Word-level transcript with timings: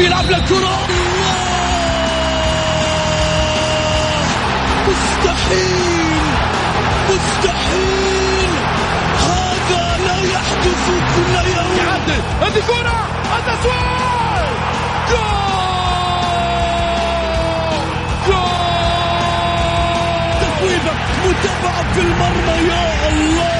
يلعب 0.00 0.24
للكرة 0.30 0.78
مستحيل. 4.88 6.22
مستحيل. 7.10 8.50
هذا 9.18 9.98
لا 10.06 10.18
يحدث. 10.32 10.86
كل 11.16 11.34
يوم 11.50 11.70
يعدل 11.78 12.22
هذه 12.42 12.62
كرة. 12.66 12.98
التسويق 13.38 14.48
جول. 15.10 15.60
جول. 18.26 18.60
تسويبة 20.40 20.92
متابعة 21.24 21.92
في 21.94 22.00
المرمى 22.00 22.68
يا 22.68 23.08
الله. 23.08 23.59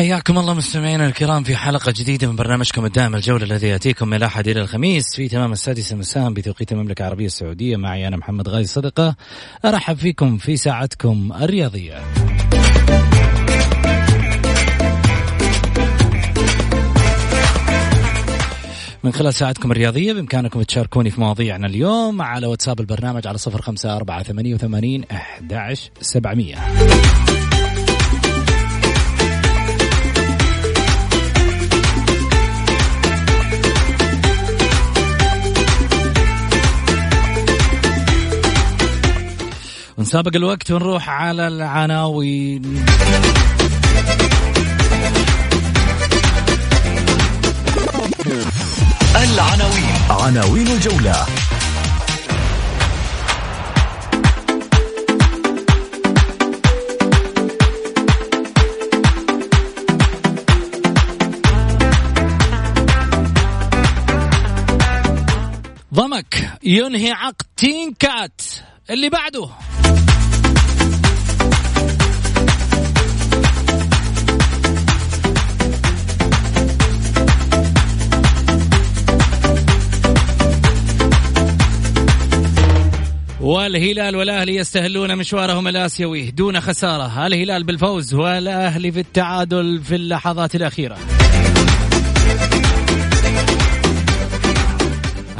حياكم 0.00 0.38
الله 0.38 0.54
مستمعينا 0.54 1.06
الكرام 1.06 1.42
في 1.44 1.56
حلقة 1.56 1.92
جديدة 1.96 2.28
من 2.28 2.36
برنامجكم 2.36 2.84
الدائم 2.84 3.14
الجولة 3.14 3.44
الذي 3.44 3.68
يأتيكم 3.68 4.08
من 4.08 4.16
الأحد 4.16 4.48
إلى 4.48 4.60
الخميس 4.60 5.16
في 5.16 5.28
تمام 5.28 5.52
السادسة 5.52 5.96
مساء 5.96 6.30
بتوقيت 6.30 6.72
المملكة 6.72 7.02
العربية 7.02 7.26
السعودية. 7.26 7.76
معي 7.76 8.08
أنا 8.08 8.16
محمد 8.16 8.48
غازي 8.48 8.68
صدقة. 8.68 9.16
أرحب 9.64 9.96
فيكم 9.96 10.38
في 10.38 10.56
ساعتكم 10.56 11.32
الرياضية. 11.40 12.00
من 19.04 19.12
خلال 19.12 19.34
ساعتكم 19.34 19.72
الرياضية 19.72 20.12
بإمكانكم 20.12 20.62
تشاركوني 20.62 21.10
في 21.10 21.20
مواضيعنا 21.20 21.66
اليوم 21.66 22.22
على 22.22 22.46
واتساب 22.46 22.80
البرنامج 22.80 23.26
على 23.26 23.38
صفر 23.38 23.62
خمسة 23.62 23.96
أربعة 23.96 24.22
ثمانية 24.22 24.54
وثمانين 24.54 25.04
أحد 25.12 25.74
سبعمية. 26.00 26.56
ونسابق 40.00 40.36
الوقت 40.36 40.70
ونروح 40.70 41.08
على 41.08 41.48
العناوين. 41.48 42.84
العناوين. 49.16 49.94
عناوين 50.10 50.66
الجولة. 50.68 51.26
ضمك. 65.94 66.58
ينهي 66.62 67.10
عقد 67.12 67.46
تين 67.56 67.94
كات. 67.98 68.40
اللي 68.90 69.08
بعده 69.08 69.48
والهلال 83.40 84.16
والأهلي 84.16 84.54
يستهلون 84.56 85.16
مشوارهم 85.16 85.68
الآسيوي 85.68 86.30
دون 86.30 86.60
خسارة، 86.60 87.26
الهلال 87.26 87.64
بالفوز 87.64 88.14
والأهلي 88.14 88.92
في 88.92 89.00
التعادل 89.00 89.80
في 89.84 89.94
اللحظات 89.94 90.54
الأخيرة. 90.54 90.96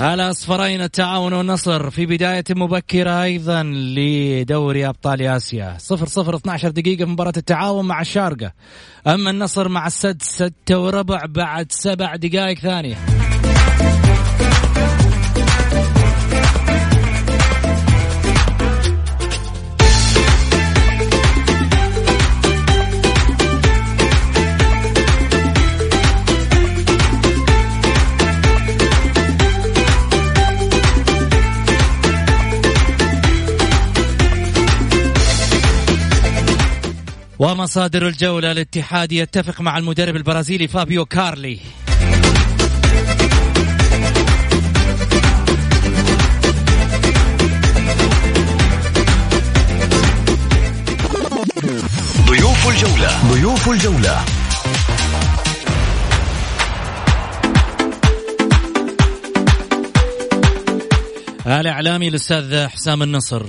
الأصفرين 0.01 0.81
التعاون 0.81 1.33
والنصر. 1.33 1.91
في 1.91 2.07
بداية 2.07 2.45
مبكرة 2.51 3.23
أيضا 3.23 3.63
لدوري 3.63 4.89
أبطال 4.89 5.23
آسيا. 5.23 5.77
صفر 5.79 6.07
صفر 6.07 6.37
12 6.37 6.71
دقيقة 6.71 7.05
في 7.05 7.11
مباراة 7.11 7.33
التعاون 7.37 7.85
مع 7.85 8.01
الشارقة 8.01 8.53
أما 9.07 9.31
النصر 9.31 9.69
مع 9.69 9.87
السد 9.87 10.23
ستة 10.23 10.79
وربع 10.79 11.25
بعد 11.27 11.73
سبع 11.73 12.17
دقائق 12.17 12.59
ثانية. 12.59 12.97
ومصادر 37.41 38.09
الجولة 38.09 38.53
الاتحاد 38.53 39.13
يتفق 39.13 39.61
مع 39.61 39.79
المدرب 39.79 40.17
البرازيلي 40.17 40.69
فابيو 40.69 41.05
كارلي. 41.05 41.59
ضيوف 52.27 52.69
الجولة. 52.69 53.33
ضيوف 53.33 53.69
الجولة. 53.69 54.25
الإعلامي 61.47 62.09
الأستاذ 62.09 62.67
حسام 62.67 63.03
النصر. 63.03 63.43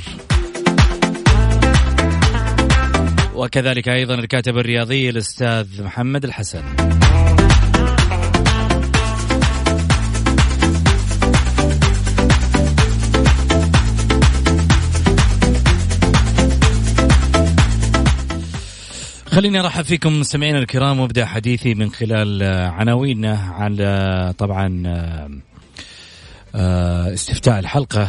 وكذلك 3.42 3.90
أيضا 3.90 4.16
الكاتب 4.16 4.58
الرياضي 4.58 5.10
الأستاذ 5.10 5.84
محمد 5.84 6.24
الحسن 6.24 6.64
خليني 19.26 19.60
أرحب 19.60 19.84
فيكم 19.84 20.20
مستمعينا 20.20 20.60
الكرام 20.60 21.00
وأبدأ 21.00 21.26
حديثي 21.26 21.74
من 21.74 21.92
خلال 21.92 22.44
عناويننا 22.54 23.38
على 23.38 24.34
طبعا 24.38 24.84
استفتاء 27.14 27.60
الحلقة 27.60 28.04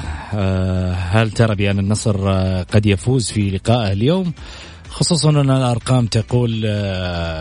هل 0.93 1.31
ترى 1.31 1.55
بأن 1.55 1.79
النصر 1.79 2.31
قد 2.63 2.87
يفوز 2.87 3.31
في 3.31 3.51
لقائه 3.51 3.93
اليوم؟ 3.93 4.33
خصوصا 4.93 5.31
أن 5.31 5.51
الأرقام 5.51 6.07
تقول 6.07 6.61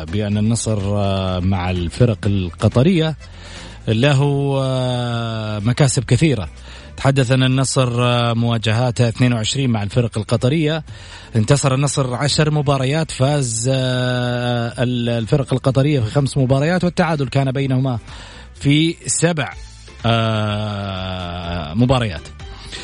بأن 0.06 0.38
النصر 0.38 0.80
مع 1.42 1.72
الفرق 1.72 2.18
القطرية 2.26 3.16
له 3.88 4.20
مكاسب 5.60 6.04
كثيرة. 6.04 6.50
تحدث 6.98 7.32
أن 7.32 7.44
النصر 7.44 7.92
مواجهاته 8.36 9.08
22 9.08 9.70
مع 9.70 9.84
الفرق 9.84 10.18
القطرية. 10.18 10.84
انتصر 11.36 11.74
النصر 11.74 12.16
10 12.16 12.50
مباريات 12.50 13.12
فاز 13.12 13.70
الفرق 14.80 15.54
القطرية 15.54 16.00
في 16.00 16.12
خمس 16.12 16.38
مباريات 16.38 16.84
والتعادل 16.84 17.28
كان 17.28 17.52
بينهما 17.52 18.00
في 18.56 18.96
سبع 19.08 19.54
مباريات. 21.76 22.22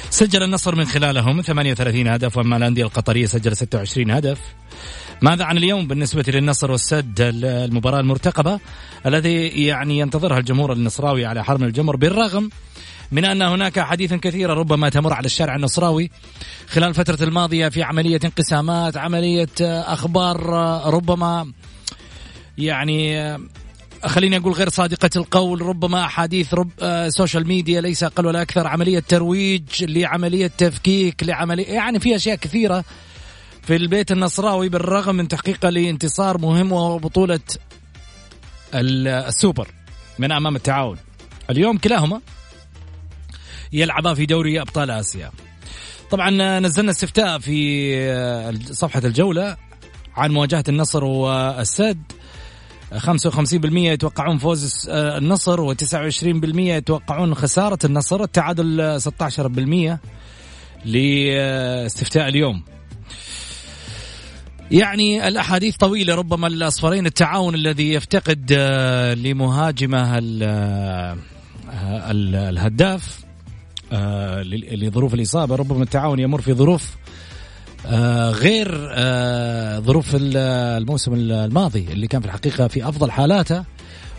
سجل 0.10 0.44
النصر 0.44 0.76
من 0.76 0.86
خلالهم 0.86 1.42
38 1.42 2.08
هدف 2.08 2.38
وأما 2.38 2.58
الأندية 2.58 2.84
القطرية 2.84 3.26
سجل 3.26 3.56
26 3.56 4.12
هدف. 4.12 4.40
ماذا 5.22 5.44
عن 5.44 5.58
اليوم 5.58 5.88
بالنسبة 5.88 6.24
للنصر 6.28 6.72
والسد؟ 6.72 7.16
المباراة 7.20 8.00
المرتقبة 8.00 8.60
الذي 9.06 9.48
يعني 9.48 10.00
ينتظرها 10.00 10.40
الجمهور 10.40 10.74
النصراوي 10.74 11.26
على 11.26 11.44
حرم 11.44 11.64
الجمر 11.64 11.96
بالرغم 11.96 12.50
من 13.12 13.26
أن 13.26 13.42
هناك 13.42 13.80
حديث 13.80 14.14
كثيرة 14.14 14.54
ربما 14.54 14.90
تمر 14.90 15.14
على 15.14 15.26
الشارع 15.26 15.56
النصراوي 15.56 16.12
خلال 16.68 16.90
الفترة 16.90 17.24
الماضية 17.24 17.70
في 17.70 17.84
عملية 17.84 18.20
انقسامات 18.26 18.98
عملية 18.98 19.50
أخبار 19.62 20.40
ربما 20.94 21.52
يعني 22.58 23.38
خليني 24.06 24.38
أقول 24.38 24.54
غير 24.54 24.70
صادقة 24.70 25.10
القول 25.16 25.62
ربما 25.62 26.06
أحاديث 26.06 26.54
رب 26.54 26.70
آه 26.82 27.10
social 27.10 27.48
media 27.48 27.82
ليس 27.82 28.04
أقل 28.04 28.26
ولا 28.26 28.42
أكثر. 28.42 28.68
عملية 28.68 29.00
ترويج 29.00 29.64
لعملية 29.84 30.48
تفكيك 30.48 31.24
لعمليه 31.24 31.68
يعني 31.68 32.00
في 32.00 32.16
أشياء 32.16 32.36
كثيرة 32.36 32.84
في 33.64 33.76
البيت 33.76 34.12
النصراوي 34.12 34.70
بالرغم 34.70 35.16
من 35.16 35.28
تحقيقه 35.28 35.70
لانتصار 35.70 36.38
مهم 36.38 36.72
وهو 36.72 36.98
بطولة 36.98 37.40
السوبر 38.74 39.68
من 40.20 40.32
أمام 40.32 40.56
التعاون. 40.56 40.98
اليوم 41.50 41.78
كلاهما 41.78 42.22
يلعبا 43.74 44.14
في 44.14 44.26
دوري 44.26 44.62
أبطال 44.62 44.92
آسيا. 44.92 45.32
طبعا 46.12 46.60
نزلنا 46.60 46.92
استفتاء 46.92 47.40
في 47.40 47.90
آه، 47.98 48.54
صفحة 48.72 49.02
الجولة 49.06 49.58
عن 50.16 50.32
مواجهة 50.32 50.64
النصر 50.70 51.04
والسد. 51.04 52.02
55% 52.96 53.66
يتوقعون 53.74 54.38
فوز 54.38 54.90
آه، 54.90 55.18
النصر 55.18 55.74
و29% 55.74 56.58
يتوقعون 56.58 57.36
خسارة 57.36 57.80
النصر. 57.86 58.24
التعادل 58.24 59.02
16% 59.02 60.00
لاستفتاء 60.86 62.28
اليوم. 62.28 62.64
يعني 64.72 65.28
الأحاديث 65.28 65.78
طويلة 65.78 66.16
ربما 66.16 66.48
الأصفرين 66.48 67.06
التعاون 67.06 67.56
الذي 67.56 67.94
يفتقد 67.94 68.54
آه، 68.58 69.14
لمهاجمه 69.14 70.20
آه، 70.44 71.18
الهداف 72.12 73.24
لظروف 74.72 75.14
الإصابة. 75.14 75.56
ربما 75.56 75.84
التعاون 75.84 76.20
يمر 76.20 76.42
في 76.42 76.54
ظروف 76.54 76.98
غير 78.32 78.90
آه 78.92 79.80
ظروف 79.80 80.08
الموسم 80.14 81.14
الماضي 81.14 81.88
اللي 81.92 82.08
كان 82.08 82.22
في 82.22 82.28
الحقيقة 82.28 82.68
في 82.68 82.90
أفضل 82.90 83.12
حالاته 83.12 83.64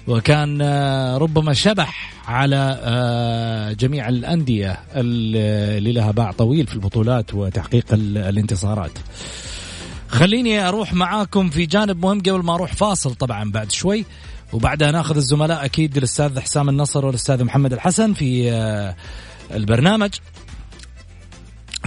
وكان 0.08 0.58
آه 0.62 1.18
ربما 1.18 1.52
شبح 1.52 2.12
على 2.28 2.80
آه 2.82 3.72
جميع 3.72 4.08
الأندية 4.08 4.80
اللي 4.94 5.92
لها 5.92 6.10
باع 6.10 6.32
طويل 6.32 6.66
في 6.66 6.74
البطولات 6.74 7.34
وتحقيق 7.34 7.84
الانتصارات. 7.92 8.92
خليني 10.08 10.68
أروح 10.68 10.94
معاكم 10.94 11.50
في 11.50 11.66
جانب 11.66 12.02
مهم 12.06 12.20
قبل 12.20 12.42
ما 12.44 12.54
أروح 12.54 12.72
فاصل 12.72 13.14
طبعا 13.14 13.50
بعد 13.50 13.72
شوي 13.72 14.04
وبعدها 14.52 14.90
ناخذ 14.90 15.16
الزملاء 15.16 15.64
أكيد 15.64 15.96
الاستاذ 15.96 16.40
حسام 16.40 16.68
النصر 16.68 17.06
والأستاذ 17.06 17.44
محمد 17.44 17.72
الحسن 17.72 18.12
في 18.12 18.52
آه 18.52 18.96
البرنامج 19.54 20.10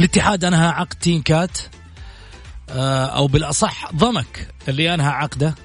الاتحاد 0.01 0.45
أنهى 0.45 0.67
عقد 0.67 0.95
تينكات 1.01 1.57
آه، 2.69 3.05
أو 3.05 3.27
بالأصح 3.27 3.95
ضمك 3.95 4.47
اللي 4.67 4.93
أنهى 4.93 5.07
عقده. 5.07 5.55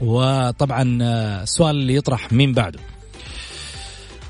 وطبعا 0.00 0.98
آه، 1.02 1.42
السؤال 1.42 1.76
اللي 1.76 1.94
يطرح 1.94 2.32
مين 2.32 2.52
بعده. 2.52 2.78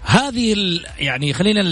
هذه 0.02 0.56
يعني 0.98 1.32
خلينا 1.32 1.62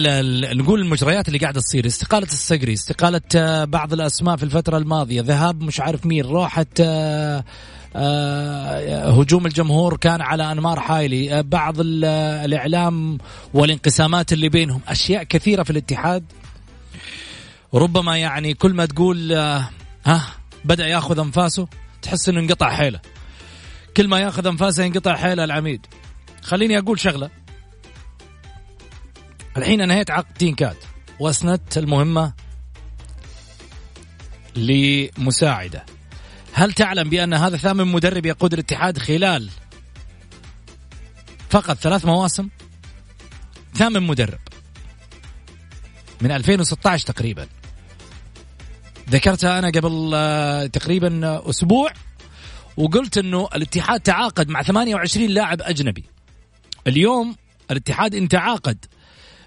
نقول 0.55 0.81
المجريات 0.81 1.29
اللي 1.29 1.39
قاعدة 1.39 1.61
تصير. 1.61 1.87
استقالة 1.87 2.27
السقري 2.27 2.73
استقالة 2.73 3.21
آه، 3.37 3.65
بعض 3.65 3.93
الأسماء 3.93 4.37
في 4.37 4.43
الفترة 4.43 4.79
الماضية. 4.79 5.23
ذهاب 5.23 5.63
مش 5.63 5.81
عارف 5.81 6.07
مين 6.07 6.25
روحه 6.25 6.67
هجوم 9.19 9.47
الجمهور 9.47 9.97
كان 9.97 10.21
على 10.21 10.53
أنمار 10.53 10.81
حايلي. 10.81 11.43
بعض 11.43 11.75
الإعلام 11.81 13.19
والانقسامات 13.55 14.33
اللي 14.33 14.49
بينهم. 14.49 14.81
أشياء 14.89 15.23
كثيرة 15.23 15.63
في 15.63 15.71
الاتحاد. 15.71 16.25
ربما 17.75 18.19
يعني 18.19 18.55
كل 18.55 18.75
ما 18.75 18.87
تقول 18.87 19.33
آه، 19.33 19.69
ها 20.07 20.27
بدأ 20.65 20.87
ياخذ 20.87 21.19
أنفاسه 21.19 21.69
تحس 22.03 22.29
إنه 22.29 22.41
انقطع 22.41 22.77
حيله. 22.77 23.01
كل 23.97 24.09
ما 24.09 24.19
ياخذ 24.19 24.47
أنفاسه 24.47 24.85
ينقطع 24.85 25.17
حيله 25.17 25.45
العميد. 25.45 25.87
خليني 26.43 26.79
أقول 26.79 27.01
شغلة. 27.01 27.31
الحين 29.57 29.81
انهيت 29.81 30.11
عقد 30.11 30.35
تينكات 30.35 30.77
وأسندت 31.21 31.79
المهمة 31.79 32.33
لمساعدة. 34.57 35.87
هل 36.53 36.73
تعلم 36.73 37.09
بأن 37.09 37.35
هذا 37.35 37.57
ثامن 37.57 37.85
مدرب 37.85 38.27
يقود 38.27 38.53
الاتحاد 38.53 38.99
خلال 38.99 39.51
فقط 41.51 41.77
ثلاث 41.77 42.05
مواسم؟ 42.05 42.49
ثامن 43.75 44.03
مدرب. 44.03 44.41
من 46.21 46.31
2016 46.31 47.07
تقريبا. 47.07 47.47
ذكرتها 49.11 49.59
أنا 49.59 49.71
قبل 49.71 50.11
آه، 50.15 50.67
تقريبا 50.67 51.43
أسبوع 51.51 51.93
وقلت 52.77 53.19
إنه 53.19 53.49
الاتحاد 53.55 54.01
تعاقد 54.01 54.49
مع 54.49 54.63
28 54.63 55.31
لاعب 55.31 55.63
أجنبي. 55.63 56.05
اليوم 56.87 57.37
الاتحاد 57.71 58.15
ان 58.15 58.29
تعاقد 58.29 58.85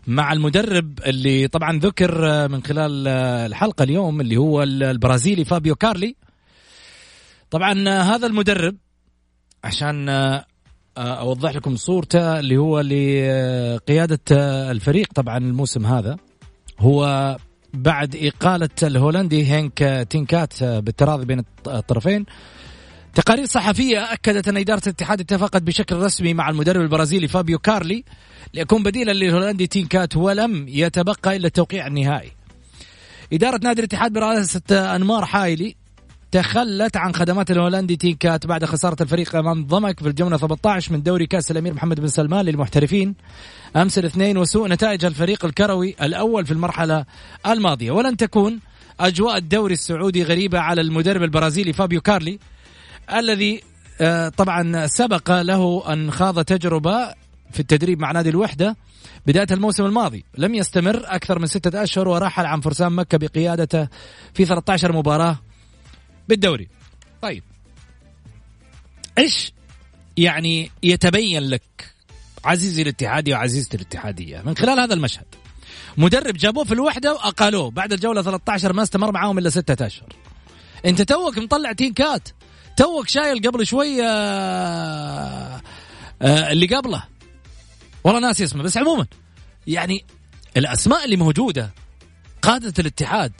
مع 0.07 0.33
المدرب 0.33 0.99
اللي 1.05 1.47
طبعا 1.47 1.79
ذكر 1.79 2.29
آه، 2.29 2.47
من 2.47 2.63
خلال 2.63 3.07
آه، 3.07 3.45
الحلقة 3.45 3.83
اليوم 3.83 4.21
اللي 4.21 4.37
هو 4.37 4.63
البرازيلي 4.63 5.45
فابيو 5.45 5.75
كارلي. 5.75 6.15
طبعا 7.49 7.89
هذا 7.89 8.27
المدرب 8.27 8.75
عشان 9.63 10.09
أوضح 10.97 11.55
لكم 11.55 11.75
صورته 11.75 12.39
اللي 12.39 12.57
هو 12.57 12.79
لقيادة 12.79 14.19
الفريق 14.71 15.13
طبعا 15.13 15.37
الموسم 15.37 15.85
هذا 15.85 16.17
هو 16.79 17.37
بعد 17.75 18.15
إقالة 18.15 18.69
الهولندي 18.83 19.51
هينك 19.51 20.07
تينكات 20.09 20.63
بالتراضي 20.63 21.25
بين 21.25 21.43
الطرفين. 21.67 22.25
تقارير 23.13 23.45
صحفية 23.45 24.13
أكدت 24.13 24.47
أن 24.47 24.57
إدارة 24.57 24.81
الاتحاد 24.83 25.19
اتفقت 25.19 25.61
بشكل 25.61 25.95
رسمي 25.95 26.33
مع 26.33 26.49
المدرب 26.49 26.81
البرازيلي 26.81 27.27
فابيو 27.27 27.59
كارلي 27.59 28.03
ليكون 28.53 28.83
بديلا 28.83 29.11
للهولندي 29.11 29.67
تينكات 29.67 30.17
ولم 30.17 30.65
يتبقى 30.67 31.35
إلا 31.35 31.47
التوقيع 31.47 31.87
النهائي. 31.87 32.31
إدارة 33.33 33.59
نادي 33.63 33.79
الاتحاد 33.79 34.13
برئاسة 34.13 34.95
أنمار 34.95 35.25
حايلي 35.25 35.75
تخلت 36.35 36.97
عن 36.97 37.15
خدمات 37.15 37.51
الهولندي 37.51 37.95
تينكات 37.95 38.47
بعد 38.47 38.65
خسارة 38.65 39.03
الفريق 39.03 39.35
أمام 39.35 39.65
ضمك 39.65 39.99
في 39.99 40.07
الجولة 40.07 40.37
17 40.37 40.93
من 40.93 41.03
دوري 41.03 41.25
كأس 41.25 41.51
الأمير 41.51 41.73
محمد 41.73 41.99
بن 41.99 42.07
سلمان 42.07 42.45
للمحترفين. 42.45 43.15
أمس 43.75 43.97
الاثنين 43.97 44.37
وسوء 44.37 44.67
نتائج 44.67 45.05
الفريق 45.05 45.45
الكروي 45.45 45.95
الأول 46.01 46.45
في 46.45 46.51
المرحلة 46.51 47.05
الماضية. 47.47 47.91
ولن 47.91 48.17
تكون 48.17 48.59
أجواء 48.99 49.37
الدوري 49.37 49.73
السعودي 49.73 50.23
غريبة 50.23 50.59
على 50.59 50.81
المدرب 50.81 51.23
البرازيلي 51.23 51.73
فابيو 51.73 52.01
كارلي 52.01 52.39
الذي 53.13 53.63
آه، 54.01 54.29
طبعا 54.29 54.87
سبق 54.87 55.41
له 55.41 55.93
أن 55.93 56.11
خاض 56.11 56.43
تجربة 56.43 57.13
في 57.51 57.59
التدريب 57.59 57.99
مع 57.99 58.11
نادي 58.11 58.29
الوحدة 58.29 58.75
بداية 59.27 59.47
الموسم 59.51 59.85
الماضي. 59.85 60.25
لم 60.37 60.55
يستمر 60.55 61.01
أكثر 61.05 61.39
من 61.39 61.47
ستة 61.47 61.83
أشهر 61.83 62.07
ورحل 62.07 62.45
عن 62.45 62.61
فرسان 62.61 62.91
مكة 62.91 63.17
بقيادته 63.17 63.87
في 64.33 64.45
13 64.45 64.91
مباراة. 64.91 65.37
بالدوري. 66.27 66.67
طيب. 67.21 67.43
إيش 69.17 69.53
يعني 70.17 70.71
يتبين 70.83 71.43
لك 71.43 71.95
عزيزي 72.45 72.81
الاتحادي 72.81 73.33
وعزيزتي 73.33 73.77
الاتحادية 73.77 74.41
من 74.45 74.57
خلال 74.57 74.79
هذا 74.79 74.93
المشهد؟ 74.93 75.25
مدرب 75.97 76.37
جابوه 76.37 76.63
في 76.63 76.73
الوحدة 76.73 77.13
وأقالوه. 77.13 77.71
بعد 77.71 77.93
الجولة 77.93 78.21
13 78.21 78.73
ما 78.73 78.83
استمر 78.83 79.11
معاهم 79.11 79.37
إلا 79.37 79.49
ستة 79.49 79.85
أشهر. 79.85 80.09
أنت 80.85 81.01
توك 81.01 81.37
مطلع 81.37 81.71
تينكات 81.71 82.29
توك 82.77 83.07
شايل 83.07 83.47
قبل 83.47 83.67
شوية 83.67 84.03
آه، 84.03 85.61
آه، 86.21 86.51
اللي 86.51 86.67
قبله. 86.67 87.03
والله 88.03 88.19
ناسي 88.19 88.43
اسمه 88.43 88.63
بس 88.63 88.77
عموما. 88.77 89.05
يعني 89.67 90.05
الأسماء 90.57 91.05
اللي 91.05 91.15
موجودة 91.15 91.73
قادة 92.41 92.73
الاتحاد 92.79 93.33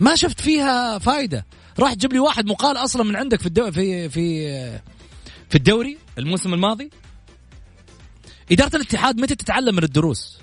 ما 0.00 0.14
شفت 0.14 0.40
فيها 0.40 0.98
فايدة. 0.98 1.46
راح 1.78 1.94
تجيب 1.94 2.12
لي 2.12 2.18
واحد 2.18 2.46
مقال 2.46 2.76
أصلا 2.76 3.02
من 3.02 3.16
عندك 3.16 3.40
في 3.40 3.46
الدو... 3.46 3.70
في 3.70 4.08
في 4.08 4.46
في 5.48 5.54
الدوري 5.54 5.98
الموسم 6.18 6.54
الماضي 6.54 6.90
إدارة 8.52 8.76
الاتحاد 8.76 9.20
متى 9.20 9.34
تتعلم 9.34 9.74
من 9.76 9.84
الدروس؟ 9.84 10.38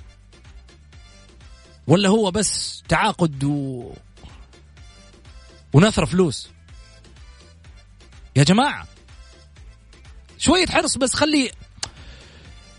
ولا 1.87 2.09
هو 2.09 2.31
بس 2.31 2.83
تعاقد 2.87 3.43
و... 3.43 3.91
ونثر 5.73 6.05
فلوس؟ 6.05 6.49
يا 8.35 8.43
جماعة 8.43 8.87
شوية 10.37 10.65
حرص 10.65 10.97
بس 10.97 11.13
خلي 11.13 11.51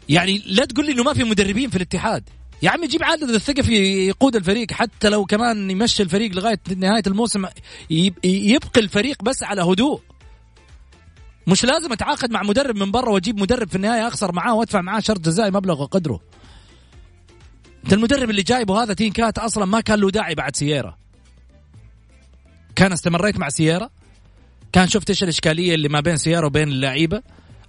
يعني 0.09 0.42
لا 0.47 0.64
تقول 0.64 0.87
لي 0.87 0.92
إنه 0.92 1.02
ما 1.02 1.14
في 1.14 1.25
مدربين 1.25 1.71
في 1.71 1.76
الاتحاد 1.76 2.28
يا 2.62 2.71
عمي 2.71 2.87
جيب 2.87 3.02
عادل 3.02 3.35
الثقفي 3.35 3.75
يقود 4.09 4.37
الفريق 4.37 4.73
حتى 4.73 5.09
لو 5.09 5.25
كمان 5.25 5.71
يمشي 5.71 6.02
الفريق 6.02 6.33
لغاية 6.33 6.61
نهاية 6.76 7.02
الموسم 7.07 7.47
يبقي 7.90 8.59
الفريق 8.76 9.23
بس 9.23 9.43
على 9.43 9.62
هدوء. 9.62 10.00
مش 11.47 11.64
لازم 11.64 11.93
أتعاقد 11.93 12.31
مع 12.31 12.43
مدرب 12.43 12.76
من 12.76 12.90
برا 12.90 13.11
وأجيب 13.11 13.40
مدرب 13.40 13.69
في 13.69 13.76
النهاية 13.76 14.09
أخسر 14.09 14.33
معاه 14.33 14.55
وأدفع 14.55 14.81
معاه 14.81 15.00
شرط 15.00 15.21
جزائي 15.21 15.50
مبلغ 15.50 15.83
وقدره. 15.83 16.21
أنت 17.85 17.93
المدرب 17.93 18.31
اللي 18.31 18.43
جايبه 18.43 18.83
هذا 18.83 18.95
تين 18.95 19.12
كات 19.12 19.38
أصلا 19.38 19.64
ما 19.64 19.81
كان 19.81 20.00
له 20.00 20.11
داعي 20.11 20.35
بعد 20.35 20.57
سييرا. 20.57 20.97
كان 22.76 22.93
استمريت 22.93 23.38
مع 23.38 23.49
سييرا. 23.49 23.90
كان 24.73 24.88
شفت 24.88 25.11
إيش 25.11 25.23
الإشكالية 25.23 25.75
اللي 25.75 25.88
ما 25.88 26.00
بين 26.00 26.17
سيارة 26.17 26.47
وبين 26.47 26.69
اللعيبة 26.69 27.23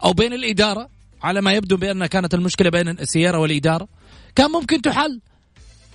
أو 0.03 0.13
بين 0.13 0.33
الإدارة 0.33 0.89
على 1.23 1.41
ما 1.41 1.51
يبدو 1.51 1.77
بان 1.77 2.05
كانت 2.05 2.33
المشكلة 2.33 2.69
بين 2.69 2.89
السيارة 2.89 3.37
والإدارة. 3.37 3.87
كان 4.35 4.51
ممكن 4.51 4.81
تحل. 4.81 5.21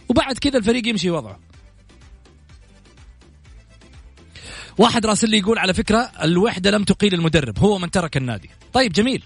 وبعد 0.09 0.39
كذا 0.39 0.59
الفريق 0.59 0.89
يمشي 0.89 1.11
وضعه. 1.11 1.41
واحد 4.79 5.07
راسل 5.07 5.31
لي 5.31 5.39
يقول 5.39 5.59
على 5.59 5.75
فكرة 5.75 5.99
الوحدة 6.23 6.71
لم 6.71 6.85
تقيل 6.85 7.15
المدرب 7.15 7.59
هو 7.59 7.79
من 7.79 7.91
ترك 7.91 8.17
النادي. 8.17 8.51
طيب 8.73 8.93
جميل. 8.93 9.23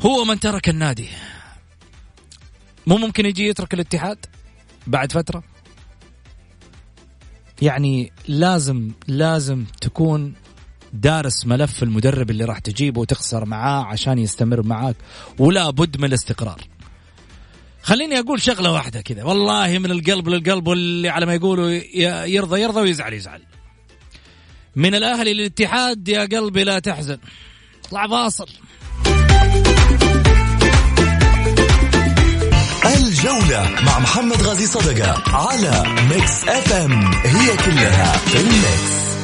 هو 0.00 0.24
من 0.24 0.40
ترك 0.40 0.68
النادي. 0.68 1.08
مو 2.86 2.96
ممكن 2.96 3.26
يجي 3.26 3.48
يترك 3.48 3.74
الاتحاد 3.74 4.26
بعد 4.86 5.12
فترة؟ 5.12 5.42
يعني 7.62 8.12
لازم 8.28 8.90
لازم 9.06 9.64
تكون 9.80 10.34
دارس 10.92 11.46
ملف 11.46 11.82
المدرب 11.82 12.30
اللي 12.30 12.44
راح 12.44 12.58
تجيبه 12.58 13.00
وتخسر 13.00 13.44
معاه 13.44 13.84
عشان 13.84 14.18
يستمر 14.18 14.62
معاك 14.62 14.96
ولا 15.38 15.70
بد 15.70 15.96
من 15.96 16.04
الاستقرار. 16.04 16.60
خليني 17.82 18.18
أقول 18.18 18.42
شغلة 18.42 18.72
واحدة 18.72 19.00
كذا 19.00 19.24
والله 19.24 19.78
من 19.78 19.90
القلب 19.90 20.28
للقلب 20.28 20.68
واللي 20.68 21.08
على 21.08 21.26
ما 21.26 21.34
يقولوا 21.34 21.70
يرضى 22.26 22.60
يرضى 22.60 22.80
ويزعل 22.80 23.12
يزعل. 23.12 23.42
من 24.76 24.94
الأهلي 24.94 25.34
للاتحاد 25.34 26.08
يا 26.08 26.20
قلبي 26.20 26.64
لا 26.64 26.78
تحزن. 26.78 27.18
اطلع 27.84 28.08
فاصل 28.08 28.48
الجولة 32.86 33.70
مع 33.86 33.98
محمد 33.98 34.42
غازي 34.42 34.66
صدقة 34.66 35.36
على 35.36 35.84
ميكس 36.10 36.48
أف 36.48 36.72
أم. 36.72 37.12
هي 37.14 37.56
كلها 37.56 38.12
في 38.16 38.40
الميكس. 38.40 39.15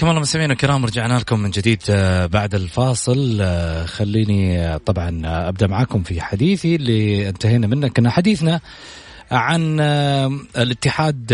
حياكم 0.00 0.10
الله 0.10 0.20
مستمعينا 0.20 0.52
الكرام 0.52 0.84
رجعنا 0.84 1.18
لكم 1.18 1.40
من 1.40 1.50
جديد 1.50 1.82
آه، 1.90 2.26
بعد 2.26 2.54
الفاصل. 2.54 3.38
آه، 3.40 3.84
خليني 3.84 4.60
آه، 4.60 4.76
طبعا 4.76 5.22
أبدأ 5.24 5.66
معكم 5.66 6.02
في 6.02 6.20
حديثي 6.20 6.74
اللي 6.74 7.28
انتهينا 7.28 7.66
منه. 7.66 7.88
كنا 7.88 8.10
حديثنا 8.10 8.60
عن 9.30 9.80
الاتحاد 10.56 11.32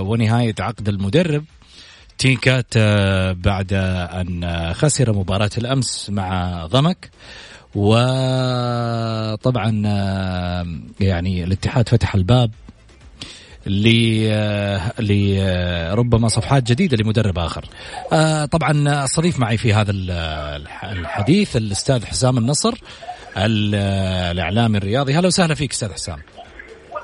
ونهاية 0.00 0.54
عقد 0.60 0.88
المدرب. 0.88 1.44
تينكات 2.18 2.78
بعد 3.38 3.72
أن 4.12 4.72
خسر 4.74 5.12
مباراة 5.12 5.50
الأمس 5.58 6.10
مع 6.10 6.66
ضمك. 6.66 7.10
وطبعا 7.74 9.02
يعني 11.00 11.44
الاتحاد 11.44 11.88
فتح 11.88 12.14
الباب 12.14 12.50
لربما 14.98 16.28
صفحات 16.28 16.62
جديدة 16.62 16.96
لمدرب 16.96 17.38
آخر. 17.38 17.64
آه، 18.12 18.44
طبعا 18.44 19.04
استضيف 19.04 19.38
معي 19.38 19.56
في 19.56 19.72
هذا 19.72 19.92
الحديث 20.82 21.56
الأستاذ 21.56 22.04
حسام 22.04 22.38
النصر 22.38 22.74
الإعلامي 23.36 24.78
الرياضي، 24.78 25.14
هلا 25.14 25.26
وسهلا 25.26 25.54
فيك 25.54 25.72
أستاذ 25.72 25.92
حسام. 25.92 26.18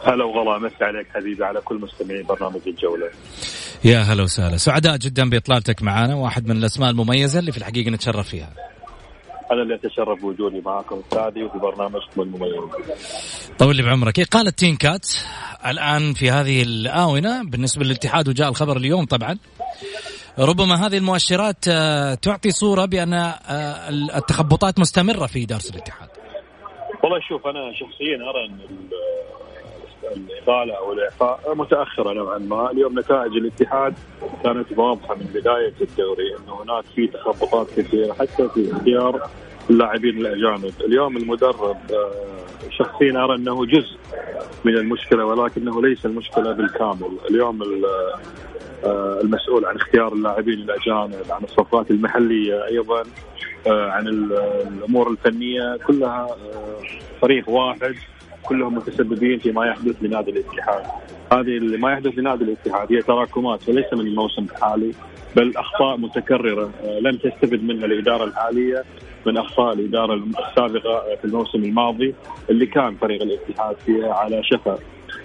هلا 0.04 0.24
والله 0.24 0.58
مسي 0.58 0.84
عليك 0.84 1.06
حبيبي 1.14 1.44
على 1.44 1.60
كل 1.60 1.80
مستمعين 1.80 2.26
برنامج 2.26 2.60
الجولة. 2.66 3.06
يا 3.84 3.98
هلا 3.98 4.22
وسهلا، 4.22 4.56
سعداء 4.56 4.96
جدا 4.96 5.30
بإطلالتك 5.30 5.82
معنا، 5.82 6.14
واحد 6.14 6.46
من 6.46 6.56
الأسماء 6.56 6.90
المميزة 6.90 7.38
اللي 7.38 7.52
في 7.52 7.58
الحقيقة 7.58 7.90
نتشرف 7.90 8.28
فيها. 8.28 8.50
أنا 9.52 9.62
اللي 9.62 9.74
أتشرف 9.74 10.20
بوجودي 10.20 10.60
معكم 10.60 10.98
أستاذي 10.98 11.44
وفي 11.44 11.58
برنامجكم 11.58 12.22
المميز. 12.22 12.54
طول 13.58 13.76
لي 13.76 13.82
بعمرك، 13.82 14.20
قالت 14.20 14.58
تين 14.58 14.76
كات 14.76 15.06
الآن 15.66 16.12
في 16.12 16.30
هذه 16.30 16.62
الآونة 16.62 17.42
بالنسبة 17.44 17.84
للاتحاد 17.84 18.28
وجاء 18.28 18.48
الخبر 18.48 18.76
اليوم 18.76 19.04
طبعا 19.04 19.38
ربما 20.38 20.86
هذه 20.86 20.96
المؤشرات 20.96 21.64
آه، 21.68 22.14
تعطي 22.14 22.50
صورة 22.50 22.84
بأن 22.84 23.12
آه، 23.14 23.88
التخبطات 23.88 24.78
مستمرة 24.78 25.26
في 25.26 25.44
إدارة 25.44 25.68
الاتحاد. 25.70 26.08
والله 27.02 27.20
شوف 27.28 27.46
أنا 27.46 27.72
شخصيا 27.74 28.16
أرى 28.16 28.46
أن 28.48 28.58
الإقالة 30.16 30.74
أو 30.74 30.92
الإعفاء 30.92 31.54
متأخرة 31.54 32.12
نوعا 32.12 32.38
ما، 32.38 32.70
اليوم 32.70 32.98
نتائج 32.98 33.32
الاتحاد 33.36 33.94
كانت 34.44 34.78
واضحة 34.78 35.14
من 35.14 35.26
بداية 35.34 35.74
الدوري 35.80 36.36
إنه 36.36 36.62
هناك 36.62 36.84
في 36.84 37.06
تخبطات 37.06 37.66
كثيرة 37.76 38.12
حتى 38.12 38.48
في 38.48 38.72
اختيار 38.72 39.28
اللاعبين 39.70 40.18
الأجانب، 40.18 40.72
اليوم 40.80 41.16
المدرب 41.16 41.76
آه، 41.92 42.70
شخصيا 42.70 43.24
أرى 43.24 43.34
أنه 43.34 43.66
جزء 43.66 43.96
من 44.64 44.76
المشكلة 44.76 45.24
ولكنه 45.24 45.82
ليس 45.82 46.06
المشكلة 46.06 46.52
بالكامل، 46.52 47.18
اليوم 47.30 47.62
آه، 48.84 49.20
المسؤول 49.20 49.64
عن 49.64 49.76
اختيار 49.76 50.12
اللاعبين 50.12 50.58
الأجانب، 50.58 51.24
عن 51.30 51.44
الصفقات 51.44 51.90
المحلية 51.90 52.66
أيضا 52.66 53.02
آه، 53.66 53.90
عن 53.90 54.08
الأمور 54.08 55.10
الفنية 55.10 55.76
كلها 55.86 56.36
فريق 57.20 57.48
واحد. 57.48 57.94
كلهم 58.48 58.74
متسببين 58.74 59.38
فيما 59.38 59.66
يحدث 59.66 60.02
لنادي 60.02 60.30
الاتحاد. 60.30 60.82
هذه 61.32 61.56
اللي 61.56 61.76
ما 61.76 61.92
يحدث 61.92 62.18
لنادي 62.18 62.44
الاتحاد 62.44 62.92
هي 62.92 63.02
تراكمات 63.02 63.68
وليس 63.68 63.92
من 63.92 64.00
الموسم 64.00 64.44
الحالي 64.44 64.92
بل 65.36 65.56
أخطاء 65.56 65.96
متكررة. 65.96 66.70
آه، 66.84 66.98
لم 67.00 67.16
تستفد 67.16 67.62
منها 67.62 67.84
الإدارة 67.84 68.24
الحالية 68.24 68.84
من 69.26 69.36
أخطاء 69.36 69.74
الإدارة 69.74 70.14
السابقة 70.14 71.16
في 71.20 71.24
الموسم 71.24 71.58
الماضي 71.64 72.14
اللي 72.50 72.66
كان 72.66 72.94
فريق 72.94 73.22
الاتحاد 73.22 73.76
فيها 73.86 74.14
على 74.14 74.42
شفا. 74.44 74.78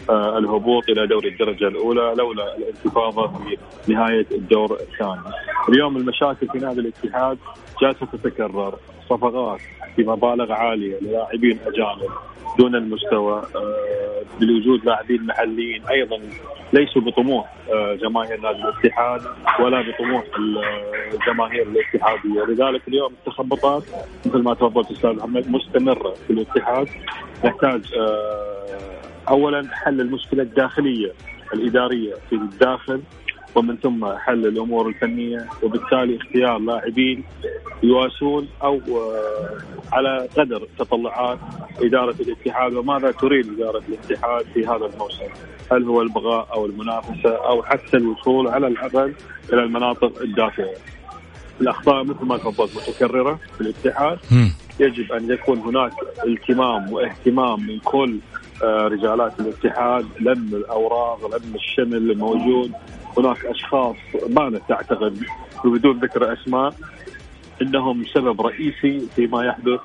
آه، 0.09 0.37
الهبوط 0.37 0.89
إلى 0.89 1.07
دوري 1.07 1.29
الدرجة 1.29 1.67
الأولى 1.67 2.13
لولا 2.17 2.57
الانتفاضة 2.57 3.27
في 3.27 3.93
نهاية 3.93 4.25
الدور 4.31 4.73
الثاني. 4.73 5.35
اليوم 5.69 5.97
المشاكل 5.97 6.47
في 6.47 6.57
نادي 6.57 6.79
الاتحاد 6.79 7.37
جالسة 7.81 8.05
تتكرر. 8.05 8.75
صفقات 9.09 9.59
بمبالغ 9.97 10.51
عالية 10.51 10.99
للاعبين 11.01 11.59
أجانب 11.67 12.11
دون 12.59 12.75
المستوى 12.75 13.43
آه، 13.55 14.21
بوجود 14.39 14.85
لاعبين 14.85 15.25
محليين 15.25 15.83
أيضا 15.89 16.19
ليسوا 16.73 17.01
بطموح 17.01 17.53
آه، 17.73 17.93
جماهير 17.95 18.41
نادي 18.41 18.63
الاتحاد 18.63 19.21
ولا 19.59 19.81
بطموح 19.81 20.23
الجماهير 21.13 21.67
الاتحادية، 21.67 22.43
لذلك 22.49 22.87
اليوم 22.87 23.13
التخبطات 23.13 23.83
مثل 24.25 24.37
ما 24.37 24.53
تفضلت 24.53 24.91
أستاذ 24.91 25.13
محمد 25.13 25.51
مستمرة 25.51 26.13
في 26.27 26.33
الاتحاد. 26.33 26.87
نحتاج 27.45 27.93
آه، 27.97 29.01
اولا 29.29 29.67
حل 29.71 30.01
المشكلة 30.01 30.43
الداخلية 30.43 31.11
الإدارية 31.53 32.13
في 32.29 32.35
الداخل 32.35 33.01
ومن 33.55 33.77
ثم 33.77 34.05
حل 34.05 34.45
الأمور 34.45 34.87
الفنية 34.87 35.45
وبالتالي 35.63 36.17
اختيار 36.17 36.57
لاعبين 36.57 37.23
يواسون 37.83 38.47
أو 38.63 38.75
آه، 38.75 39.57
على 39.93 40.27
قدر 40.37 40.67
تطلعات 40.79 41.39
إدارة 41.81 42.15
الاتحاد 42.19 42.73
وماذا 42.73 43.11
تريد 43.11 43.53
إدارة 43.59 43.83
الاتحاد 43.89 44.45
في 44.53 44.65
هذا 44.65 44.85
الموسم؟ 44.93 45.27
هل 45.71 45.83
هو 45.83 46.01
البغاء 46.01 46.47
أو 46.53 46.65
المنافسة 46.65 47.35
أو 47.35 47.63
حتى 47.63 47.97
الوصول 47.97 48.47
على 48.47 48.67
الاقل 48.67 49.13
إلى 49.53 49.63
المناطق 49.63 50.21
الدافئة. 50.21 50.73
الأخطاء 51.61 52.03
مثل 52.03 52.25
ما 52.25 52.37
تفضلت 52.37 52.89
متكررة 52.89 53.39
في 53.57 53.61
الاتحاد 53.61 54.19
يجب 54.79 55.11
أن 55.11 55.31
يكون 55.31 55.59
هناك 55.59 55.91
التمام 56.27 56.93
واهتمام 56.93 57.67
من 57.67 57.79
كل 57.79 58.19
آه، 58.63 58.87
رجالات 58.87 59.39
الاتحاد 59.39 60.05
لم 60.19 60.49
الأوراق 60.53 61.35
لم 61.35 61.55
الشمل 61.55 62.11
الموجود 62.11 62.71
هناك 63.17 63.45
أشخاص 63.45 63.95
ما 64.29 64.59
تعتقد 64.69 65.19
بدون 65.65 65.99
ذكر 65.99 66.33
أسماء 66.33 66.73
إنهم 67.61 68.05
سبب 68.13 68.41
رئيسي 68.41 69.07
فيما 69.15 69.45
يحدث 69.45 69.79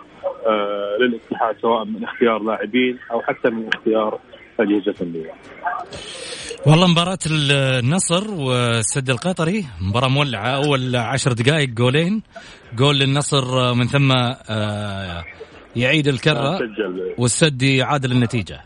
آه، 0.46 0.96
للاتحاد 1.00 1.56
سواء 1.62 1.84
من 1.84 2.04
اختيار 2.04 2.42
لاعبين 2.42 2.98
أو 3.12 3.20
حتى 3.20 3.50
من 3.50 3.68
اختيار 3.74 4.18
أجهزة 4.60 4.92
فنيه. 4.92 5.32
والله 6.66 6.86
مباراة 6.86 7.18
النصر 7.30 8.30
والسد 8.30 9.10
القطري 9.10 9.64
مباراة 9.80 10.08
مولعة 10.08 10.48
أول 10.48 10.96
عشر 10.96 11.32
دقائق 11.32 11.68
جولين. 11.68 12.22
جول 12.76 12.98
للنصر 12.98 13.74
من 13.74 13.86
ثم 13.86 14.12
آه، 14.50 15.24
يعيد 15.76 16.08
الكرة 16.08 16.58
والسد 17.18 17.62
يعادل 17.62 18.12
النتيجة. 18.12 18.60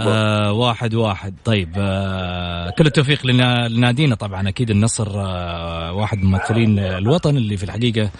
آه 0.00 0.52
واحد 0.52 0.94
واحد. 0.94 1.34
طيب 1.44 1.72
آه 1.76 2.70
كل 2.70 2.86
التوفيق 2.86 3.26
لنادينا. 3.26 4.14
طبعا 4.14 4.48
أكيد 4.48 4.70
النصر 4.70 5.08
آه 5.16 5.92
واحد 5.92 6.18
من 6.18 6.30
ممثلين 6.30 6.78
الوطن 6.78 7.36
اللي 7.36 7.56
في 7.56 7.64
الحقيقة 7.64 8.10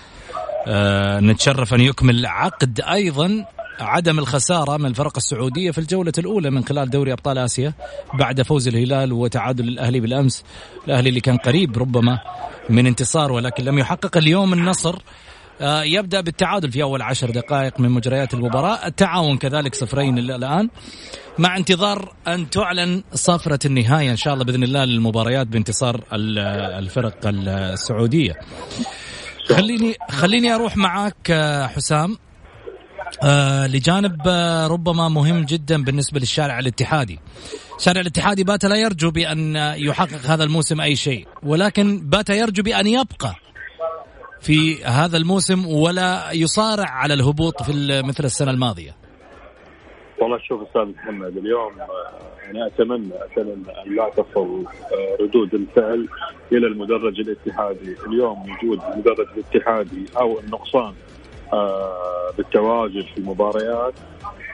آه 0.66 1.20
نتشرف 1.20 1.74
أن 1.74 1.80
يكمل 1.80 2.26
عقد 2.26 2.80
أيضا 2.80 3.44
عدم 3.80 4.18
الخسارة 4.18 4.76
من 4.76 4.86
الفرق 4.86 5.16
السعودية 5.16 5.70
في 5.70 5.78
الجولة 5.78 6.12
الأولى 6.18 6.50
من 6.50 6.64
خلال 6.64 6.90
دوري 6.90 7.12
أبطال 7.12 7.38
آسيا 7.38 7.72
بعد 8.14 8.42
فوز 8.42 8.68
الهلال 8.68 9.12
وتعادل 9.12 9.68
الأهلي 9.68 10.00
بالأمس. 10.00 10.44
الأهلي 10.86 11.08
اللي 11.08 11.20
كان 11.20 11.36
قريب 11.36 11.78
ربما 11.78 12.18
من 12.70 12.86
انتصار 12.86 13.32
ولكن 13.32 13.64
لم 13.64 13.78
يحقق 13.78 14.16
اليوم 14.16 14.52
النصر. 14.52 14.98
يبدأ 15.60 16.20
بالتعادل 16.20 16.72
في 16.72 16.82
أول 16.82 17.02
عشر 17.02 17.30
دقائق 17.30 17.80
من 17.80 17.90
مجريات 17.90 18.34
المباراة. 18.34 18.86
التعاون 18.86 19.38
كذلك 19.38 19.74
صفرين 19.74 20.18
الآن. 20.18 20.68
مع 21.38 21.56
انتظار 21.56 22.14
أن 22.28 22.50
تعلن 22.50 23.02
صفرة 23.14 23.58
النهاية 23.64 24.10
إن 24.10 24.16
شاء 24.16 24.34
الله 24.34 24.44
بإذن 24.44 24.62
الله 24.62 24.84
للمباريات 24.84 25.46
بانتصار 25.46 26.04
الفرق 26.12 27.14
السعودية. 27.24 28.34
خليني 29.48 29.94
خليني 30.10 30.54
أروح 30.54 30.76
معك 30.76 31.30
آه، 31.30 31.66
حسام. 31.66 32.16
آه 33.22 33.66
لجانب 33.66 34.20
آه 34.26 34.66
ربما 34.66 35.08
مهم 35.08 35.44
جدا 35.44 35.84
بالنسبة 35.84 36.20
للشارع 36.20 36.58
الاتحادي. 36.58 37.20
الشارع 37.78 38.00
الاتحادي 38.00 38.44
بات 38.44 38.64
لا 38.64 38.76
يرجو 38.76 39.10
بأن 39.10 39.56
يحقق 39.76 40.26
هذا 40.26 40.44
الموسم 40.44 40.80
أي 40.80 40.96
شيء، 40.96 41.28
ولكن 41.42 42.08
بات 42.08 42.30
يرجو 42.30 42.62
بأن 42.62 42.86
يبقى 42.86 43.34
في 44.40 44.84
هذا 44.84 45.16
الموسم 45.16 45.66
ولا 45.66 46.32
يصارع 46.32 46.88
على 46.90 47.14
الهبوط 47.14 47.62
في 47.62 48.02
مثل 48.02 48.24
السنة 48.24 48.50
الماضية. 48.50 48.96
والله 50.18 50.38
شوف 50.38 50.62
أستاذ 50.62 50.82
محمد 50.82 51.36
اليوم 51.36 51.72
يعني 52.44 52.66
اتمنى 52.66 53.10
أتمنى 53.24 53.82
أن 53.86 53.96
لا 53.96 54.10
تصل 54.10 54.64
آه، 54.66 55.22
ردود 55.22 55.54
الفعل 55.54 56.08
إلى 56.52 56.66
المدرج 56.66 57.20
الاتحادي، 57.20 57.96
اليوم 58.06 58.42
وجود 58.42 58.80
المدرج 58.92 59.26
الاتحادي 59.36 60.06
أو 60.16 60.40
النقصان 60.40 60.94
آه، 61.52 62.30
بالتواجد 62.36 63.04
في 63.04 63.18
المباريات 63.18 63.94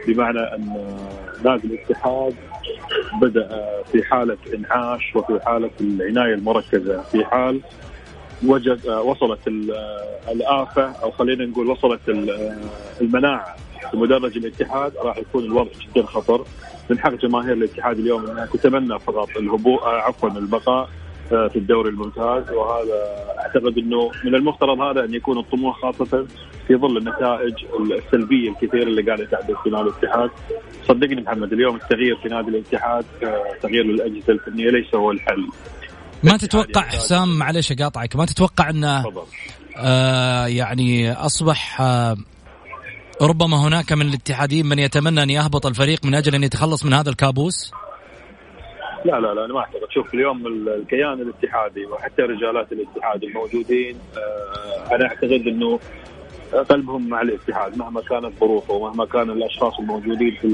بمعنى 0.07 0.39
أن 0.39 0.97
نادي 1.45 1.67
الاتحاد 1.67 2.35
بدأ 3.21 3.49
في 3.93 4.03
حالة 4.03 4.39
إنعاش 4.55 5.17
وفي 5.17 5.41
حالة 5.45 5.71
العناية 5.81 6.35
المركزة 6.35 7.03
في 7.03 7.25
حال 7.25 7.61
وجد 8.43 8.87
آه، 8.87 9.03
وصلت 9.03 9.49
آه، 9.49 10.33
الآفة 10.33 10.83
أو 10.83 11.11
خلينا 11.11 11.47
نقول 11.47 11.69
وصلت 11.69 12.09
آه، 12.09 12.57
المناعة 13.01 13.57
لمدرج 13.95 14.37
الاتحاد 14.37 14.93
راح 14.97 15.19
يكون 15.19 15.45
الوضع 15.45 15.71
جدا 15.81 16.07
خطر. 16.07 16.45
من 16.91 16.99
حق 16.99 17.15
جماهير 17.15 17.53
الاتحاد 17.53 17.99
اليوم 17.99 18.27
إنها 18.27 18.47
تتمنى 18.47 18.99
فقط 18.99 19.29
الهبوط 19.37 19.83
عفوا 19.83 20.29
البقاء 20.29 20.89
في 21.29 21.57
الدوري 21.57 21.91
الممتاز. 21.91 22.51
وهذا 22.51 23.25
أعتقد 23.39 23.79
إنه 23.79 24.11
من 24.25 24.35
المفترض 24.35 24.81
هذا 24.81 25.05
أن 25.05 25.15
يكون 25.15 25.39
الطموح 25.39 25.81
خاصة 25.81 26.27
في 26.67 26.77
ظل 26.77 26.97
النتائج 26.97 27.55
السلبية 27.81 28.51
الكثيرة 28.51 28.83
اللي 28.83 29.03
قاعدة 29.03 29.25
تحدث 29.25 29.57
في 29.65 29.71
نادي 29.71 29.89
الاتحاد. 29.89 30.31
صدقني 30.89 31.21
محمد 31.21 31.53
اليوم 31.53 31.77
التغيير 31.77 32.17
في 32.17 32.29
نادي 32.29 32.51
الاتحاد 32.51 33.05
تغيير 33.63 33.85
للأجهزة 33.85 34.33
الفنية 34.33 34.71
ليس 34.71 34.95
هو 34.95 35.11
الحل. 35.11 35.47
ما 36.25 36.37
تتوقع 36.37 36.81
حسام 36.83 37.39
معلش 37.39 37.73
أقاطعك. 37.73 38.17
ما 38.17 38.27
تتوقع 38.27 38.71
إنه 38.71 39.05
آه 39.77 40.47
يعني 40.47 41.13
أصبح 41.13 41.81
آه 41.81 42.17
ربما 43.23 43.57
هناك 43.57 43.93
من 43.93 44.09
الاتحاديين 44.09 44.67
من 44.67 44.79
يتمنى 44.79 45.23
أن 45.23 45.31
يهبط 45.31 45.67
الفريق 45.67 46.05
من 46.05 46.15
أجل 46.15 46.35
أن 46.35 46.43
يتخلص 46.43 46.85
من 46.85 46.93
هذا 46.93 47.11
الكابوس؟ 47.11 47.73
لا 49.05 49.21
لا 49.21 49.35
لا 49.35 49.45
أنا 49.45 49.55
ما 49.55 49.61
اعتقد 49.61 49.91
شوف 49.91 50.15
اليوم 50.15 50.47
الكيان 50.47 51.13
الاتحادي 51.13 51.87
وحتى 51.87 52.23
رجالات 52.23 52.73
الاتحاد 52.73 53.25
الموجودين 53.25 53.99
آه 54.17 54.95
أنا 54.95 55.07
أعتقد 55.07 55.47
إنه 55.47 55.81
قلبهم 56.63 57.09
مع 57.09 57.23
الاتحاد 57.23 57.79
مهما 57.79 58.01
كانت 58.01 58.33
ظروفه 58.41 58.75
ومهما 58.75 59.05
كان 59.05 59.31
الأشخاص 59.31 59.79
الموجودين 59.79 60.37
في 60.41 60.47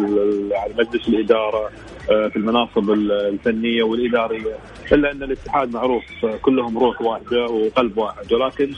مجلس 0.78 1.08
الإدارة 1.08 1.70
آه، 2.10 2.28
في 2.28 2.36
المناصب 2.36 2.90
الفنية 2.90 3.82
والإدارية 3.82 4.58
إلا 4.92 5.12
أن 5.12 5.22
الاتحاد 5.22 5.72
معروف 5.72 6.04
آه، 6.24 6.36
كلهم 6.36 6.78
روح 6.78 7.02
واحدة 7.02 7.44
وقلب 7.44 7.98
واحد. 7.98 8.32
ولكن 8.32 8.74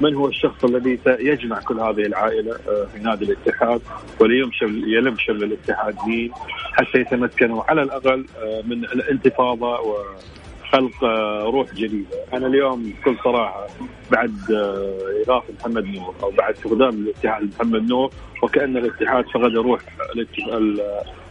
من 0.00 0.14
هو 0.14 0.28
الشخص 0.28 0.64
الذي 0.64 0.98
يجمع 1.06 1.60
كل 1.60 1.80
هذه 1.80 2.06
العائلة 2.06 2.52
آه، 2.68 2.86
في 2.94 2.98
نادي 2.98 3.24
الاتحاد؟ 3.24 3.80
وليلم 4.20 4.50
شمل 4.52 4.94
يلم 4.94 5.16
شمل 5.18 5.42
الاتحاديين 5.42 6.32
حتى 6.72 6.98
يتمكنوا 6.98 7.62
على 7.68 7.82
الأقل 7.82 8.26
من 8.64 8.84
الانتفاضة 8.84 9.78
خلق 10.72 11.04
آه، 11.04 11.42
روح 11.44 11.74
جديدة، 11.74 12.24
أنا 12.34 12.46
اليوم 12.46 12.82
بكل 12.82 13.16
صراحة 13.24 13.66
بعد 14.10 14.34
آه، 14.50 15.22
إضافة 15.24 15.52
محمد 15.60 15.84
نور 15.84 16.14
أو 16.22 16.30
بعد 16.30 16.54
استخدام 16.54 16.94
الاتحاد 16.94 17.50
محمد 17.54 17.88
نور 17.88 18.10
وكأن 18.42 18.76
الاتحاد 18.76 19.24
فقد 19.34 19.56
روح 19.56 19.80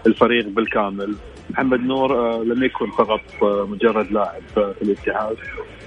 الفريق 0.08 0.47
بالكامل، 0.47 1.15
محمد 1.50 1.80
نور 1.80 2.15
آه، 2.15 2.43
لم 2.43 2.63
يكن 2.63 2.91
فقط 2.91 3.21
مجرد 3.43 4.12
لاعب 4.12 4.41
في 4.56 4.82
الاتحاد 4.82 5.38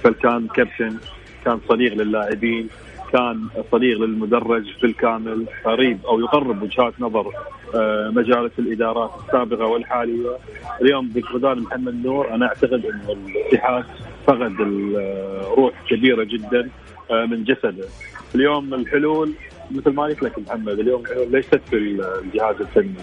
بل 0.05 0.13
كان 0.13 0.47
كابتن 0.47 0.97
كان 1.45 1.59
صديق 1.69 1.93
للاعبين. 1.93 2.69
كان 3.13 3.47
صديق 3.71 3.99
للمدرج 3.99 4.65
بالكامل 4.81 5.45
قريب 5.65 5.99
أو 6.05 6.19
يقرب 6.19 6.61
وجهات 6.63 6.93
نظر 6.99 7.31
آه، 7.75 8.09
مجالس 8.15 8.51
الإدارات 8.59 9.11
السابقة 9.25 9.65
والحالية. 9.65 10.37
اليوم 10.81 11.09
بفقدان 11.09 11.59
محمد 11.59 12.05
نور 12.05 12.33
أنا 12.33 12.45
أعتقد 12.45 12.85
إن 12.85 13.01
الاتحاد 13.09 13.83
فقد 14.27 14.55
الروح 14.61 15.73
كبيرة 15.89 16.23
جدا 16.23 16.69
آه، 17.11 17.25
من 17.25 17.43
جسده. 17.43 17.87
اليوم 18.35 18.73
الحلول 18.73 19.33
مثل 19.71 19.93
ما 19.93 20.03
قلت 20.03 20.23
لك 20.23 20.39
محمد 20.39 20.79
اليوم 20.79 21.01
الحلول 21.01 21.31
ليست 21.31 21.61
في 21.69 21.77
الجهاز 22.23 22.55
الفني 22.61 22.93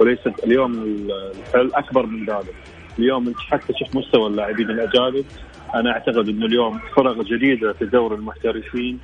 وليست 0.00 0.44
اليوم 0.44 0.72
الحل 0.74 1.70
أكبر 1.74 2.06
من 2.06 2.24
ذلك. 2.26 2.54
اليوم 2.98 3.26
انت 3.28 3.38
حتى 3.38 3.72
شوف 3.78 3.96
مستوى 3.96 4.26
اللاعبين 4.26 4.70
الأجانب 4.70 5.24
أنا 5.74 5.90
أعتقد 5.90 6.28
إنه 6.28 6.46
اليوم 6.46 6.78
فرق 6.96 7.22
جديدة 7.22 7.72
في 7.72 7.84
دور 7.84 8.14
المحترفين. 8.14 8.98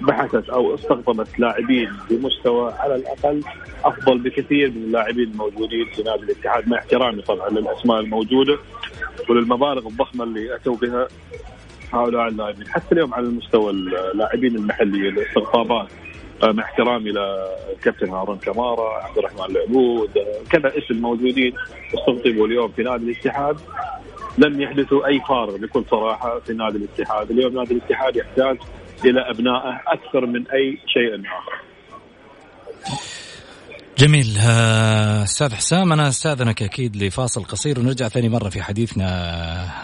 بحثت 0.00 0.48
أو 0.48 0.74
استقطبت 0.74 1.38
لاعبين 1.38 1.92
بمستوى 2.10 2.72
على 2.72 2.94
الأقل 2.94 3.42
أفضل 3.84 4.18
بكثير 4.18 4.70
من 4.70 4.76
اللاعبين 4.76 5.30
الموجودين 5.30 5.86
في 5.94 6.02
نادي 6.02 6.22
الاتحاد 6.22 6.68
مع 6.68 6.78
احترامي 6.78 7.22
طبعا 7.22 7.50
للأسماء 7.50 8.00
الموجودة 8.00 8.58
وللمبالغ 9.28 9.86
الضخمة 9.86 10.24
اللي 10.24 10.54
أتوا 10.54 10.76
بها 10.76 11.08
هؤلاء 11.92 12.28
اللاعبين. 12.28 12.68
حتى 12.68 12.92
اليوم 12.92 13.14
على 13.14 13.26
المستوى 13.26 13.70
اللاعبين 13.70 14.56
المحليين 14.56 15.18
الاستقطابات 15.18 15.88
آه، 16.42 16.52
مع 16.52 16.62
احترامي 16.64 17.10
لكابتن 17.10 18.08
هارون 18.10 18.38
كمارا 18.38 19.02
عبد 19.02 19.18
الرحمن 19.18 19.56
العبود 19.56 20.10
كذا 20.50 20.78
اسم 20.78 20.94
موجودين 20.94 21.52
استقطبوا 21.94 22.46
اليوم 22.46 22.68
في 22.68 22.82
نادي 22.82 23.04
الاتحاد. 23.04 23.56
لم 24.38 24.60
يحدثوا 24.60 25.06
أي 25.06 25.20
فارق 25.28 25.56
بكل 25.56 25.84
صراحة 25.90 26.40
في 26.40 26.52
نادي 26.52 26.78
الاتحاد، 26.78 27.30
اليوم 27.30 27.54
نادي 27.54 27.74
الاتحاد 27.74 28.16
يحتاج 28.16 28.56
إلى 29.04 29.20
أبنائه 29.30 29.80
أكثر 29.86 30.26
من 30.26 30.46
أي 30.50 30.78
شيء 30.86 31.20
آخر. 31.20 31.62
جميل. 33.98 34.38
آه، 34.42 35.22
أستاذ 35.22 35.54
حسام 35.54 35.92
أنا 35.92 36.08
أستاذنك 36.08 36.62
أكيد 36.62 36.96
لفاصل 36.96 37.44
قصير 37.44 37.80
ونرجع 37.80 38.08
ثاني 38.08 38.28
مرة 38.28 38.48
في 38.48 38.62
حديثنا 38.62 39.06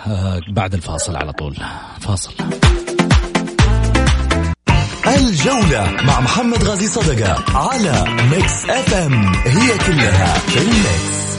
آه، 0.06 0.40
بعد 0.52 0.74
الفاصل 0.74 1.16
على 1.16 1.32
طول. 1.32 1.56
فاصل. 2.00 2.34
الجولة 5.06 5.90
مع 6.02 6.20
محمد 6.20 6.64
غازي 6.64 6.86
صدقة 6.86 7.44
على 7.58 8.04
ميكس 8.30 8.64
اف 8.64 8.94
ام 8.94 9.26
هي 9.34 9.78
كلها 9.78 10.38
في 10.38 10.58
الميكس 10.58 11.33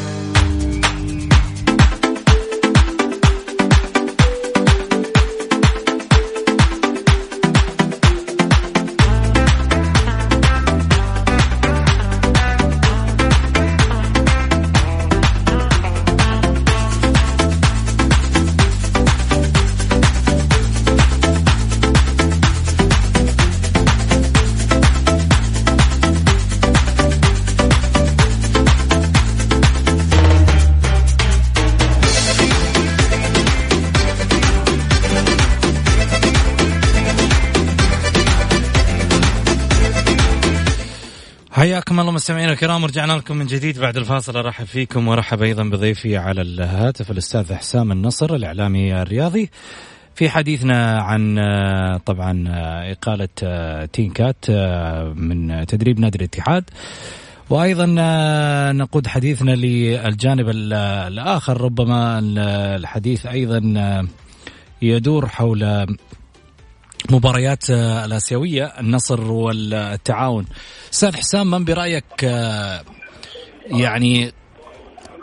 حياكم 41.96 42.08
الله 42.08 42.16
مستمعينا 42.16 42.52
الكرام 42.52 42.86
رجعنا 42.86 43.14
لكم 43.14 43.38
من 43.38 43.46
جديد 43.46 43.80
بعد 43.80 43.98
الفاصل. 43.98 44.38
أرحب 44.38 44.66
فيكم 44.66 45.08
وأرحب 45.08 45.42
أيضا 45.42 45.64
بضيفي 45.64 46.18
على 46.18 46.42
الهاتف 46.42 47.12
الأستاذ 47.12 47.54
حسام 47.54 47.92
النصر 47.92 48.36
الإعلامي 48.36 49.02
الرياضي. 49.02 49.50
في 50.16 50.30
حديثنا 50.30 51.02
عن 51.02 51.40
طبعا 52.06 52.44
إقالة 52.92 53.28
تينكات 53.86 54.52
من 55.16 55.66
تدريب 55.66 56.00
نادي 56.00 56.18
الاتحاد. 56.18 56.64
وأيضا 57.50 57.86
نقود 58.72 59.08
حديثنا 59.08 59.52
للجانب 59.52 60.50
الآخر 60.50 61.62
ربما 61.62 62.20
الحديث 62.76 63.26
أيضا 63.26 63.62
يدور 64.82 65.28
حول 65.28 65.86
مباريات 67.12 67.70
آه، 67.70 68.06
الآسيوية 68.06 68.66
النصر 68.80 69.32
والتعاون. 69.32 70.46
أستاذ 70.94 71.16
حسام 71.16 71.52
من 71.52 71.66
برأيك 71.66 72.24
آه، 72.24 72.82
يعني 73.66 74.32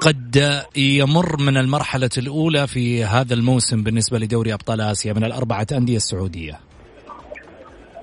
قد 0.00 0.62
يمر 0.76 1.36
من 1.40 1.56
المرحلة 1.56 2.10
الأولى 2.18 2.66
في 2.66 3.04
هذا 3.04 3.34
الموسم 3.34 3.82
بالنسبة 3.82 4.18
لدوري 4.18 4.54
أبطال 4.54 4.80
آسيا 4.80 5.12
من 5.12 5.24
الأربعة 5.24 5.66
أندية 5.72 5.96
السعودية؟ 5.96 6.60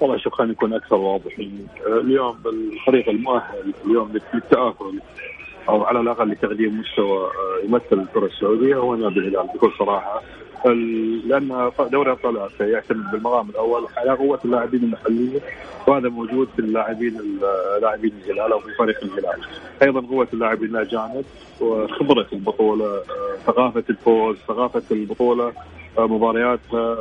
والله 0.02 0.18
شوف 0.18 0.34
خلينا 0.34 0.54
نكون 0.54 0.74
أكثر 0.74 0.96
واضحين 0.96 1.68
آه، 1.88 2.02
اليوم 2.02 2.38
الفريق 2.46 3.10
المؤهل 3.10 3.74
اليوم 3.86 4.12
للتأهل 4.34 5.00
أو 5.70 5.84
على 5.84 6.00
الأقل 6.00 6.32
لتقديم 6.32 6.80
مستوى 6.80 7.30
يمثل 7.66 8.04
الكرة 8.04 8.26
السعودية 8.26 8.76
هو 8.76 8.96
نادي 8.96 9.20
الهلال. 9.20 9.48
بكل 9.56 9.72
صراحة 9.80 10.22
لأن 10.66 11.72
دوري 11.92 12.12
أبطال 12.12 12.38
آسيا 12.38 12.66
يعتمد 12.66 13.12
بالمقام 13.12 13.50
الأول 13.50 13.88
على 13.98 14.12
قوة 14.12 14.40
اللاعبين 14.46 14.84
المحليين 14.84 15.42
وهذا 15.88 16.10
موجود 16.10 16.48
في 16.56 16.60
اللاعبين 16.60 17.40
لاعبين 17.82 18.12
الهلال 18.26 18.52
أو 18.52 18.60
في 18.60 18.74
فريق 18.74 19.04
الهلال. 19.04 19.42
أيضا 19.82 20.02
قوة 20.02 20.28
اللاعبين 20.34 20.70
الاجانب 20.70 21.26
وخبرة 21.62 22.28
البطولة 22.34 23.04
ثقافة 23.46 23.84
الفوز 23.90 24.38
ثقافة 24.48 24.84
البطولة 24.92 25.54
مبارياتها 25.98 26.98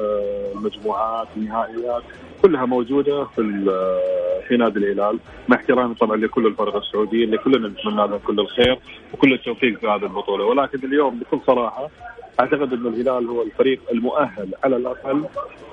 المجموعات 0.54 1.28
النهائيات 1.36 2.02
كلها 2.42 2.64
موجودة 2.64 3.24
في 3.24 3.42
في 4.48 4.56
نادي 4.56 4.78
الهلال. 4.78 5.18
مع 5.48 5.56
احترامي 5.56 5.94
طبعا 5.94 6.16
لكل 6.16 6.46
الفرق 6.46 6.76
السعوديه 6.76 7.24
اللي 7.24 7.38
كلنا 7.38 7.68
نتمنى 7.68 7.96
لهم 7.96 8.18
كل 8.26 8.40
الخير 8.40 8.78
وكل 9.14 9.32
التوفيق 9.32 9.78
في 9.78 9.86
هذه 9.86 10.02
البطولة. 10.02 10.44
ولكن 10.44 10.78
اليوم 10.84 11.18
بكل 11.18 11.40
صراحة 11.46 11.88
أعتقد 12.40 12.72
ان 12.72 12.86
الهلال 12.86 13.28
هو 13.28 13.42
الفريق 13.42 13.80
المؤهل 13.92 14.54
على 14.64 14.76
الأقل 14.76 15.24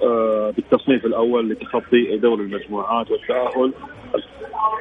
آه، 0.04 0.54
بالتصنيف 0.56 1.06
الأول 1.06 1.50
لتخطي 1.50 2.18
دور 2.18 2.40
المجموعات 2.40 3.12
والتأهل 3.12 3.74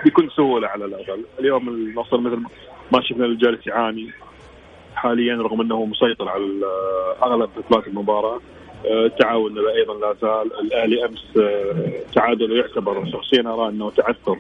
بكل 0.05 0.31
سهولة 0.37 0.69
على 0.69 0.85
الأقل، 0.85 1.25
اليوم 1.41 1.69
النصر 1.69 2.21
مثل 2.21 2.43
ما 2.93 3.01
شفنا 3.03 3.25
الجالس 3.25 3.67
يعاني 3.67 4.11
حاليا 4.95 5.35
رغم 5.37 5.61
أنه 5.61 5.85
مسيطر 5.85 6.29
على 6.29 6.45
آه، 6.45 7.27
أغلب 7.27 7.51
بطولات 7.57 7.87
المباراة. 7.87 8.41
آه، 8.87 9.07
التعاون 9.07 9.59
أيضا 9.59 9.95
لا 9.95 10.15
زال. 10.23 10.61
الأهلي 10.61 11.05
أمس 11.05 11.39
تعادل 12.15 12.57
يعتبر 12.57 13.07
شخصيا 13.13 13.41
أرى 13.41 13.69
أنه 13.69 13.91
تعثر 13.91 14.39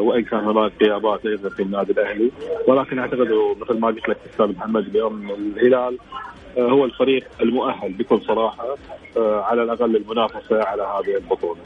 وإن 0.00 0.24
كان 0.24 0.40
هناك 0.40 0.72
غيابات 0.82 1.26
أيضا 1.26 1.48
في 1.48 1.62
النادي 1.62 1.92
الأهلي. 1.92 2.30
ولكن 2.68 2.98
أعتقد 2.98 3.28
مثل 3.60 3.78
ما 3.78 3.88
قلت 3.88 4.08
لك 4.08 4.16
أستاذ 4.32 4.48
محمد 4.56 4.86
اليوم 4.86 5.30
الهلال 5.30 5.98
آه، 5.98 6.41
هو 6.58 6.84
الفريق 6.84 7.24
المؤهل 7.40 7.92
بكل 7.92 8.20
صراحة 8.26 8.64
آه، 9.16 9.42
على 9.42 9.62
الأقل 9.62 9.96
المنافسة 9.96 10.64
على 10.64 10.82
هذه 10.82 11.16
البطولة. 11.16 11.60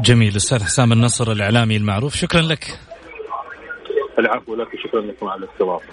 جميل 0.00 0.36
أستاذ 0.36 0.62
حسام 0.64 0.92
النصر 0.92 1.32
الإعلامي 1.32 1.76
المعروف 1.76 2.14
شكرا 2.16 2.40
لك. 2.40 2.78
العفو 4.18 4.54
لك 4.54 4.74
وشكرا 4.74 5.00
لكم 5.00 5.28
على 5.28 5.44
الاستضافة. 5.44 5.86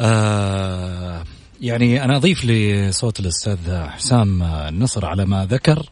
آه 0.00 1.24
يعني 1.60 2.04
أنا 2.04 2.16
أضيف 2.16 2.44
لصوت 2.44 3.20
الأستاذ 3.20 3.86
حسام 3.88 4.42
النصر 4.42 5.06
على 5.06 5.24
ما 5.24 5.46
ذكر 5.50 5.82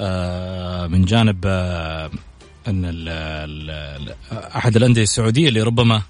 آه 0.00 0.86
من 0.86 1.04
جانب 1.04 1.40
آه 1.46 2.10
أن 2.68 2.84
ال 2.84 3.08
ال 3.08 4.14
أحد 4.56 4.76
الأندية 4.76 5.02
السعودية 5.02 5.48
اللي 5.48 5.62
ربما 5.62 6.02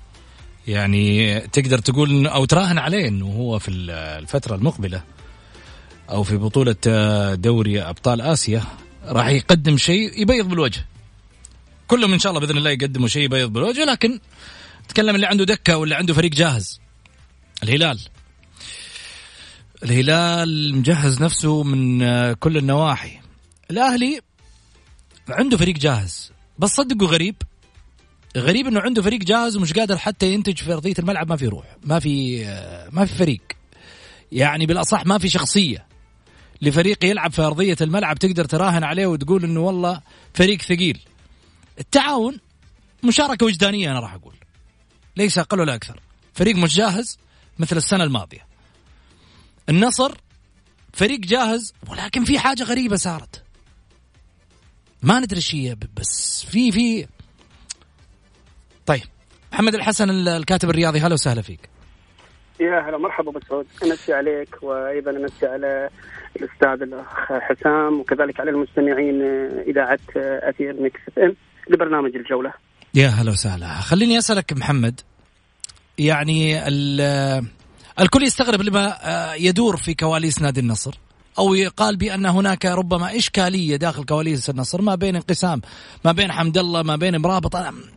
يعني 0.69 1.41
تقدر 1.41 1.79
تقول 1.79 2.27
أو 2.27 2.45
تراهن 2.45 2.79
عليه 2.79 3.09
إنه 3.09 3.27
هو 3.27 3.59
في 3.59 3.71
الفترة 3.71 4.55
المقبلة 4.55 5.03
أو 6.11 6.23
في 6.23 6.37
بطولة 6.37 6.77
دوري 7.35 7.83
أبطال 7.83 8.21
آسيا 8.21 8.63
راح 9.05 9.27
يقدم 9.27 9.77
شيء 9.77 10.23
يبيض 10.23 10.49
بالوجه. 10.49 10.87
كلهم 11.89 12.13
إن 12.13 12.19
شاء 12.19 12.33
الله 12.33 12.47
بإذن 12.47 12.59
الله 12.59 12.71
يقدموا 12.71 13.09
شيء 13.09 13.23
يبيض 13.23 13.53
بالوجه 13.53 13.85
لكن 13.85 14.21
تكلم 14.89 15.15
اللي 15.15 15.27
عنده 15.27 15.45
دكة 15.45 15.77
واللي 15.77 15.95
عنده 15.95 16.15
فريق 16.15 16.31
جاهز. 16.31 16.81
الهلال. 17.63 18.01
الهلال 19.85 20.77
مجهز 20.77 21.23
نفسه 21.23 21.63
من 21.63 21.99
كل 22.33 22.57
النواحي. 22.57 23.21
الأهلي 23.71 24.21
عنده 25.29 25.57
فريق 25.57 25.75
جاهز 25.75 26.33
بس 26.59 26.71
صدقوا 26.71 27.09
غريب 27.09 27.37
غريب 28.37 28.67
إنه 28.67 28.81
عنده 28.81 29.03
فريق 29.03 29.21
جاهز 29.21 29.57
ومش 29.57 29.73
قادر 29.73 29.97
حتى 29.97 30.33
ينتج 30.33 30.59
في 30.59 30.73
أرضية 30.73 30.95
الملعب 30.99 31.29
ما 31.29 31.37
في 31.37 31.47
روح 31.47 31.77
ما 31.83 31.99
في 32.01 32.45
ما 32.93 33.05
في 33.05 33.15
فريق. 33.15 33.43
يعني 34.33 34.67
بالأصح 34.67 35.07
ما 35.07 35.19
في 35.19 35.29
شخصية 35.29 35.87
لفريق 36.63 37.05
يلعب 37.05 37.33
في 37.33 37.43
أرضية 37.43 37.77
الملعب 37.81 38.19
تقدر 38.19 38.45
تراهن 38.45 38.85
عليه 38.85 39.07
وتقول 39.07 39.45
إنه 39.45 39.61
والله 39.61 40.01
فريق 40.35 40.63
ثقيل. 40.63 40.99
التعاون 41.81 42.39
مشاركة 43.03 43.47
وجدانية 43.47 43.91
أنا 43.91 44.01
راح 44.01 44.15
أقول. 44.15 44.35
ليس 45.17 45.39
أقل 45.39 45.61
ولا 45.61 45.75
أكثر. 45.75 46.01
فريق 46.35 46.57
مش 46.57 46.77
جاهز 46.77 47.19
مثل 47.59 47.77
السنة 47.77 48.05
الماضية. 48.05 48.47
النصر 49.69 50.17
فريق 50.93 51.21
جاهز 51.21 51.75
ولكن 51.89 52.25
في 52.25 52.39
حاجة 52.39 52.63
غريبة 52.63 52.97
صارت. 52.97 53.43
ما 55.03 55.21
ندري 55.21 55.37
إيش 55.37 55.55
هي 55.55 55.77
بس 55.97 56.45
في 56.51 56.73
في 56.73 57.07
طيب. 58.87 59.03
محمد 59.53 59.75
الحسن 59.75 60.11
الكاتب 60.29 60.71
الرياضي 60.71 61.01
هلا 61.01 61.15
وسهلا 61.15 61.43
فيك. 61.43 61.61
يا 62.61 62.89
هلا 62.89 62.99
مرحبا 62.99 63.31
أبو 63.31 63.41
سعود. 63.49 63.67
أمسي 63.83 64.13
عليك 64.13 64.63
وأيضا 64.63 65.11
أمسي 65.11 65.47
على 65.47 65.89
الأستاذ 66.37 66.83
الأخ 66.83 67.33
حسام 67.33 68.01
وكذلك 68.01 68.41
على 68.41 68.51
المستمعين 68.51 69.23
إذاعة 69.69 69.99
أثير 70.17 70.83
Mix 70.83 71.01
FM 71.09 71.35
لبرنامج 71.71 72.17
الجولة. 72.17 72.53
يا 72.95 73.09
هلا 73.09 73.31
وسهلا. 73.31 73.81
خليني 73.81 74.19
أسألك 74.19 74.53
محمد 74.53 75.01
يعني 75.99 76.69
الكل 78.01 78.23
يستغرب 78.23 78.63
لما 78.63 78.97
يدور 79.37 79.77
في 79.77 79.95
كواليس 79.95 80.43
نادي 80.43 80.61
النصر. 80.61 80.99
أو 81.39 81.55
يقال 81.55 81.97
بأن 81.97 82.27
هناك 82.27 82.65
ربما 82.65 83.17
إشكالية 83.17 83.77
داخل 83.77 84.05
كواليس 84.05 84.51
النصر 84.51 84.83
ما 84.83 84.95
بين 84.95 85.17
انقسام 85.17 85.61
ما 86.05 86.13
بين 86.13 86.33
حمد 86.33 86.59
الله 86.59 86.83
ما 86.83 86.97
بين 86.97 87.21
مرابط 87.21 87.55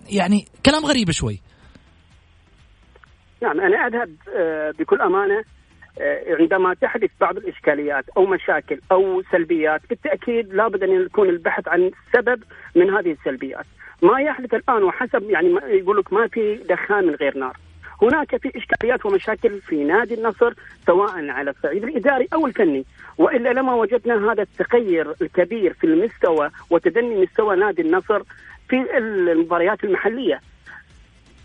يعني 0.09 0.45
كلام 0.65 0.85
غريب 0.85 1.11
شوي. 1.11 1.39
نعم 3.41 3.61
أنا 3.61 3.87
أذهب 3.87 4.15
آه، 4.35 4.71
بكل 4.79 5.01
أمانة 5.01 5.43
آه، 6.01 6.35
عندما 6.39 6.73
تحدث 6.73 7.09
بعض 7.21 7.37
الإشكاليات 7.37 8.05
أو 8.17 8.25
مشاكل 8.25 8.79
أو 8.91 9.23
سلبيات 9.31 9.81
بالتأكيد 9.89 10.53
لابد 10.53 10.83
أن 10.83 11.01
يكون 11.05 11.29
البحث 11.29 11.67
عن 11.67 11.91
سبب 12.13 12.43
من 12.75 12.89
هذه 12.89 13.11
السلبيات. 13.11 13.65
ما 14.01 14.21
يحدث 14.21 14.53
الآن 14.53 14.83
وحسب 14.83 15.29
يعني 15.29 15.47
يقول 15.63 15.97
لك 15.97 16.13
ما 16.13 16.27
في 16.27 16.55
دخان 16.69 17.07
من 17.07 17.15
غير 17.15 17.37
نار. 17.37 17.57
هناك 18.01 18.41
في 18.41 18.51
إشكاليات 18.55 19.05
ومشاكل 19.05 19.61
في 19.61 19.75
نادي 19.75 20.13
النصر 20.13 20.53
سواء 20.85 21.29
على 21.29 21.51
الصعيد 21.51 21.83
الإداري 21.83 22.27
أو 22.33 22.47
الفني. 22.47 22.85
وإلا 23.17 23.49
لما 23.49 23.73
وجدنا 23.73 24.31
هذا 24.31 24.41
التغير 24.43 25.13
الكبير 25.21 25.73
في 25.73 25.83
المستوى 25.83 26.49
وتدني 26.69 27.21
مستوى 27.21 27.55
نادي 27.55 27.81
النصر 27.81 28.19
في 28.69 28.75
المباريات 28.97 29.83
المحلية. 29.83 30.41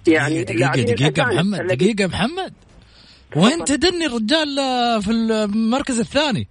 يعني 0.06 0.44
دقيقة 0.44 0.82
دقيقة 0.82 1.24
محمد 1.24 1.66
دقيقة 1.66 2.06
محمد. 2.06 2.52
وين 3.36 3.64
تدني 3.64 4.06
الرجال 4.06 4.56
في 5.02 5.10
المركز 5.10 6.00
الثاني؟ 6.00 6.48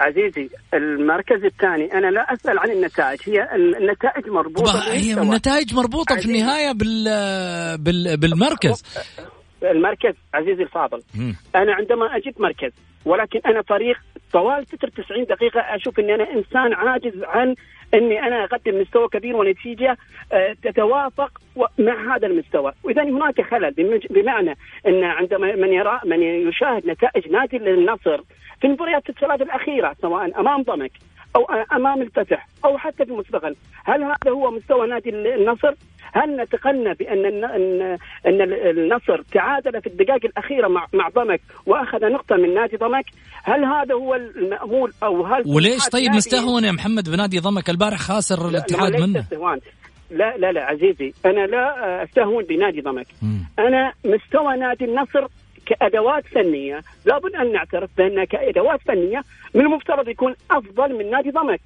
عزيزي 0.00 0.50
المركز 0.74 1.44
الثاني 1.44 1.92
أنا 1.92 2.10
لا 2.10 2.32
أسأل 2.32 2.58
عن 2.58 2.70
النتائج 2.70 3.18
هي 3.26 3.54
النتائج 3.54 4.28
مربوطة 4.28 4.92
هي 4.92 5.12
النتائج 5.12 5.74
مربوطة 5.74 6.12
عزيزي. 6.12 6.32
في 6.32 6.38
النهاية 6.38 6.72
بال, 6.72 7.04
بال 7.78 8.16
بالمركز 8.16 8.82
المركز 9.62 10.14
عزيزي 10.34 10.62
الفاضل 10.62 11.02
م. 11.14 11.32
أنا 11.56 11.74
عندما 11.74 12.16
أجد 12.16 12.34
مركز 12.38 12.72
ولكن 13.04 13.40
أنا 13.46 13.62
فريق 13.62 13.96
طوال 14.32 14.66
فتره 14.66 14.88
90 15.04 15.24
دقيقة 15.24 15.60
أشوف 15.60 15.98
إني 15.98 16.14
أنا 16.14 16.24
إنسان 16.32 16.74
عاجز 16.74 17.22
عن 17.22 17.54
إني 17.94 18.22
أنا 18.22 18.44
أقدم 18.44 18.80
مستوى 18.80 19.08
كبير 19.08 19.36
ونتيجة 19.36 19.96
آه، 20.32 20.56
تتوافق 20.62 21.30
مع 21.78 22.16
هذا 22.16 22.26
المستوى، 22.26 22.72
وإذا 22.84 23.02
هناك 23.02 23.40
خلل 23.40 23.74
بمعنى 24.10 24.54
إن 24.86 25.04
عندما 25.04 25.56
من 25.56 25.72
يرى 25.72 26.00
من 26.04 26.22
يشاهد 26.22 26.86
نتائج 26.86 27.28
نادي 27.28 27.56
النصر 27.56 28.20
في 28.60 28.66
المباريات 28.66 29.08
الثلاث 29.08 29.42
الأخيرة 29.42 29.96
سواء 30.02 30.40
أمام 30.40 30.62
ضمك 30.62 30.92
أو 31.36 31.44
أمام 31.72 32.02
الفتح 32.02 32.48
أو 32.64 32.78
حتى 32.78 33.04
في 33.04 33.12
المستقبل، 33.12 33.56
هل 33.84 34.02
هذا 34.02 34.30
هو 34.30 34.50
مستوى 34.50 34.88
نادي 34.88 35.10
النصر؟ 35.10 35.74
هل 36.12 36.36
نتقنى 36.42 36.90
ان 36.90 37.44
أن 38.26 38.42
النصر 38.52 39.22
تعادل 39.32 39.80
في 39.80 39.86
الدقائق 39.86 40.24
الأخيرة 40.24 40.68
مع 40.68 40.86
مع 40.92 41.08
ضمك 41.08 41.40
وأخذ 41.66 42.12
نقطة 42.12 42.36
من 42.36 42.54
نادي 42.54 42.76
ضمك؟ 42.76 43.04
هل 43.44 43.64
هذا 43.64 43.94
هو 43.94 44.14
المأمول 44.14 44.92
أو 45.02 45.26
هل 45.26 45.42
وليش 45.46 45.88
طيب 45.88 46.10
مستهون 46.10 46.64
يا 46.64 46.72
محمد 46.72 47.10
بنادي 47.10 47.38
ضمك 47.38 47.70
البارح 47.70 47.98
خاسر 47.98 48.48
الاتحاد 48.48 49.00
منه؟ 49.00 49.20
استهوان 49.20 49.60
لا 50.10 50.36
لا 50.36 50.52
لا 50.52 50.64
عزيزي 50.64 51.12
أنا 51.26 51.46
لا 51.46 52.02
أستهون 52.04 52.44
بنادي 52.44 52.80
ضمك 52.80 53.06
أنا 53.58 53.92
مستوى 54.04 54.56
نادي 54.56 54.84
النصر 54.84 55.26
كأدوات 55.66 56.26
فنية. 56.26 56.82
لابد 57.04 57.34
أن 57.34 57.52
نعترف 57.52 57.90
بان 57.98 58.24
كأدوات 58.24 58.80
فنية 58.86 59.22
من 59.54 59.60
المفترض 59.60 60.08
يكون 60.08 60.34
أفضل 60.50 60.98
من 60.98 61.10
نادي 61.10 61.30
ضمك. 61.30 61.60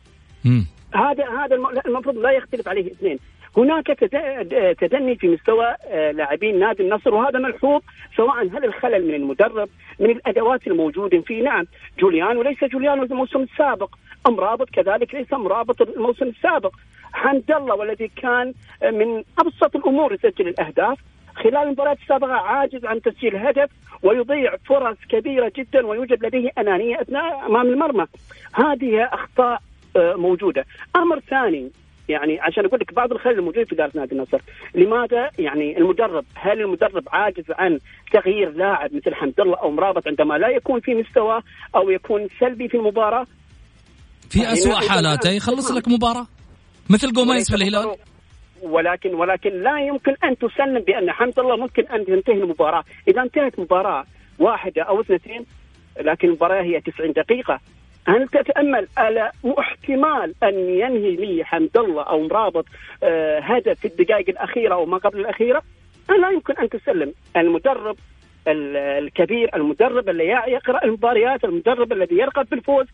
هذا 0.94 1.24
هذا 1.28 1.54
المفروض 1.86 2.16
لا 2.16 2.30
يختلف 2.30 2.68
عليه 2.68 2.86
اثنين. 2.92 3.18
هناك 3.56 3.86
تدني 4.80 5.16
في 5.16 5.28
مستوى 5.28 5.74
آه، 5.86 6.10
لاعبين 6.10 6.58
نادي 6.58 6.82
النصر 6.82 7.14
وهذا 7.14 7.38
ملحوظ 7.38 7.82
سواء 8.16 8.42
هل 8.42 8.64
الخلل 8.64 9.08
من 9.08 9.14
المدرب 9.14 9.68
من 10.00 10.10
الأدوات 10.10 10.66
الموجودة 10.66 11.20
فيه 11.20 11.42
نعم 11.42 11.64
جوليان 11.98 12.36
وليس 12.36 12.64
جوليان 12.64 13.02
الموسم 13.02 13.42
السابق. 13.42 13.94
امرابط 14.26 14.70
كذلك 14.70 15.14
ليس 15.14 15.32
امرابط 15.32 15.82
الموسم 15.82 16.26
السابق. 16.26 16.74
حمد 17.12 17.50
الله 17.50 17.74
والذي 17.74 18.10
كان 18.16 18.54
من 18.82 19.22
أبسط 19.38 19.76
الأمور 19.76 20.14
يسجل 20.14 20.48
الأهداف. 20.48 20.98
خلال 21.42 21.57
المباريات 21.57 21.98
السابقة 22.03 22.33
عاجز 22.33 22.85
عن 22.85 23.03
تسجيل 23.03 23.37
هدف 23.37 23.70
ويضيع 24.03 24.57
فرص 24.57 24.96
كبيرة 25.09 25.53
جدا 25.57 25.87
ويوجد 25.87 26.26
لديه 26.26 26.50
أنانية 26.59 27.00
أثناء 27.00 27.46
أمام 27.46 27.66
المرمى. 27.66 28.07
هذه 28.53 29.09
أخطاء 29.12 29.61
آه، 29.96 30.14
موجودة. 30.14 30.64
أمر 30.96 31.20
ثاني 31.20 31.70
يعني 32.09 32.40
عشان 32.40 32.64
أقول 32.64 32.81
لك 32.81 32.94
بعض 32.94 33.12
الخلل 33.12 33.38
الموجود 33.38 33.64
في 33.64 33.74
إدارة 33.74 33.90
نادي 33.94 34.14
النصر، 34.14 34.40
لماذا؟ 34.74 35.31
يعني 35.38 35.79
المدرب 35.79 36.24
هل 36.35 36.61
المدرب 36.61 37.05
عاجز 37.12 37.44
عن 37.50 37.79
تغيير 38.12 38.50
لاعب 38.50 38.94
مثل 38.94 39.14
حمد 39.14 39.40
الله 39.40 39.57
أو 39.57 39.70
مرابط 39.70 40.09
عندما 40.09 40.35
لا 40.35 40.48
يكون 40.48 40.81
في 40.81 40.94
مستوى 40.94 41.40
أو 41.76 41.90
يكون 41.90 42.29
سلبي 42.40 42.68
في 42.68 42.76
المباراة؟ 42.76 43.26
في 44.31 44.40
يعني 44.40 44.53
اسوء 44.53 44.74
حالاته 44.74 45.31
يخلص 45.31 45.70
لك 45.70 45.88
مباراة. 45.88 46.26
مثل 46.90 47.12
جوميز 47.12 47.50
في 47.50 47.57
الهلال. 47.57 47.96
ولكن 48.62 49.14
ولكن 49.14 49.62
لا 49.62 49.80
يمكن 49.80 50.14
أن 50.24 50.38
تسلم 50.38 50.78
بأن 50.78 51.10
حمد 51.10 51.38
الله 51.38 51.56
ممكن 51.56 51.86
أن 51.86 52.04
تنتهي 52.04 52.34
المباراة، 52.34 52.84
إذا 53.08 53.22
انتهت 53.22 53.58
مباراة 53.60 54.04
واحدة 54.38 54.82
أو 54.82 55.00
اثنتين 55.00 55.46
لكن 56.00 56.28
المباراة 56.28 56.62
هي 56.62 56.80
90 56.80 57.12
دقيقة. 57.12 57.60
هل 58.08 58.28
تتأمل 58.28 58.88
على 58.96 59.30
احتمال 59.58 60.34
أن 60.42 60.54
ينهي 60.58 61.16
لي 61.16 61.44
حمد 61.44 61.76
الله 61.76 62.02
أو 62.02 62.20
مرابط 62.28 62.66
آه 63.02 63.38
هدف 63.38 63.80
في 63.80 63.84
الدقائق 63.84 64.28
الأخيرة 64.28 64.74
أو 64.74 64.86
ما 64.86 64.96
قبل 64.96 65.20
الأخيرة؟ 65.20 65.62
لا 66.08 66.30
يمكن 66.30 66.54
أن 66.56 66.68
تسلم. 66.68 67.12
المدرب 67.36 67.96
الكبير 68.48 69.56
المدرب 69.56 70.08
اللي 70.08 70.28
يقرأ 70.28 70.84
المباريات 70.84 71.44
المدرب 71.44 71.92
الذي 71.92 72.18
يرغب 72.18 72.46
بالفوز 72.50 72.86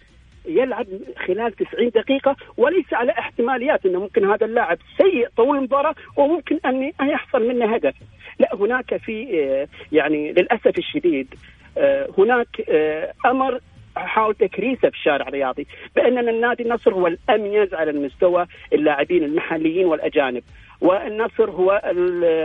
يلعب 0.47 0.87
خلال 1.27 1.53
90 1.53 1.89
دقيقة 1.89 2.37
وليس 2.57 2.93
على 2.93 3.13
احتماليات 3.13 3.87
إنه 3.87 4.01
ممكن 4.01 4.31
هذا 4.31 4.47
اللاعب 4.47 4.79
سيء 4.99 5.29
طول 5.37 5.57
المباراة 5.57 5.95
وممكن 6.17 6.61
أن 6.67 6.93
يحصل 7.01 7.49
منه 7.49 7.75
هدف. 7.75 7.95
لا 8.39 8.55
هناك 8.55 8.97
في 8.97 9.43
آه، 9.45 9.69
يعني 9.93 10.33
للأسف 10.33 10.79
الشديد 10.79 11.35
آه، 11.79 12.09
هناك 12.19 12.63
آه، 12.69 13.13
أمر 13.27 13.61
حاول 13.97 14.35
تكريسه 14.35 14.89
في 14.91 14.97
الشارع 14.97 15.29
الرياضي 15.29 15.67
بان 15.97 16.29
النادي 16.29 16.63
النصر 16.63 16.95
هو 16.95 17.07
الاميز 17.07 17.75
على 17.75 17.91
المستوى 17.91 18.47
اللاعبين 18.73 19.25
المحليين 19.25 19.87
والأجانب 19.87 20.43
والنصر 20.81 21.51
هو 21.51 21.83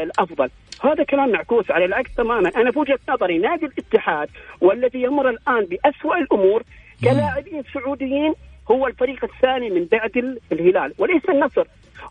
الأفضل 0.04 0.50
هذا 0.84 1.04
كلام 1.04 1.30
معكوس 1.30 1.72
على 1.72 1.86
العكس 1.86 2.16
تماما 2.16 2.52
أنا 2.56 2.72
في 2.72 2.80
وجهة 2.80 3.00
نظري 3.10 3.38
نادي 3.38 3.66
الاتحاد 3.66 4.30
والذي 4.62 5.02
يمر 5.02 5.30
الآن 5.30 5.66
بأسوأ 5.66 6.18
الأمور 6.18 6.64
كلاعبين 7.02 7.64
سعوديين 7.74 8.34
هو 8.72 8.88
الفريق 8.88 9.24
الثاني 9.24 9.70
من 9.70 9.86
بعد 9.86 10.12
الهلال 10.52 10.94
وليس 10.98 11.30
النصر. 11.30 11.64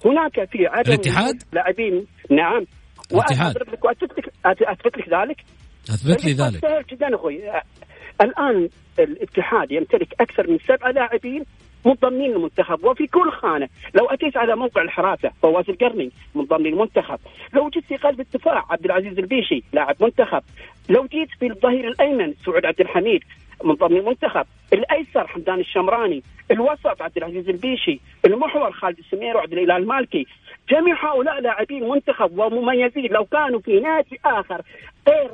هناك 0.05 0.51
في 0.51 0.67
عدد 0.67 0.89
الاتحاد؟ 0.89 1.43
لاعبين 1.53 2.07
نعم. 2.31 2.65
الاتحاد. 3.13 3.57
واثبت 3.85 4.19
لك 4.19 4.33
اثبت 4.47 4.99
لك 4.99 5.09
ذلك؟ 5.09 5.37
اثبت 5.91 6.25
لي 6.25 6.33
ذلك. 6.33 6.61
سهل 6.61 6.85
جدا 6.91 7.15
أخوي 7.15 7.41
الآن 8.21 8.69
الاتحاد 8.99 9.73
يمتلك 9.73 10.15
أكثر 10.21 10.51
من 10.51 10.59
سبعه 10.59 10.91
لاعبين 10.91 11.45
منضمين 11.87 12.31
للمنتخب 12.31 12.85
وفي 12.85 13.07
كل 13.07 13.31
خانة، 13.31 13.69
لو 13.95 14.07
أتيت 14.07 14.37
على 14.37 14.57
موقع 14.57 14.83
الحراسة 14.83 15.31
فواز 15.43 15.65
القرني 15.71 16.11
منضم 16.35 16.57
للمنتخب، 16.57 17.19
لو 17.55 17.69
جيت 17.69 17.85
في 17.85 17.97
قلب 17.97 18.21
الدفاع 18.21 18.65
عبد 18.71 18.85
العزيز 18.85 19.19
البيشي 19.19 19.63
لاعب 19.73 19.97
منتخب، 20.01 20.43
لو 20.89 21.07
جيت 21.07 21.29
في 21.39 21.47
الظهير 21.47 21.89
الأيمن 21.89 22.35
سعود 22.45 22.67
عبد 22.67 22.81
الحميد 22.81 23.21
منضم 23.65 23.95
للمنتخب، 23.95 24.47
الأيسر 24.73 25.27
حمدان 25.27 25.61
الشمراني، 25.61 26.23
الوسط 26.51 27.03
عبد 27.03 27.17
العزيز 27.17 27.49
البيشي، 27.49 28.01
المحور 28.25 28.73
خالد 28.73 28.99
السمير 28.99 29.37
وعبد 29.37 29.53
الإله 29.53 29.77
المالكي، 29.77 30.27
جميع 30.71 31.13
هؤلاء 31.13 31.41
لاعبين 31.41 31.89
منتخب 31.89 32.39
ومميزين. 32.39 33.13
لو 33.13 33.25
كانوا 33.25 33.61
في 33.61 33.81
نادي 33.81 34.21
آخر 34.25 34.63
غير 35.09 35.31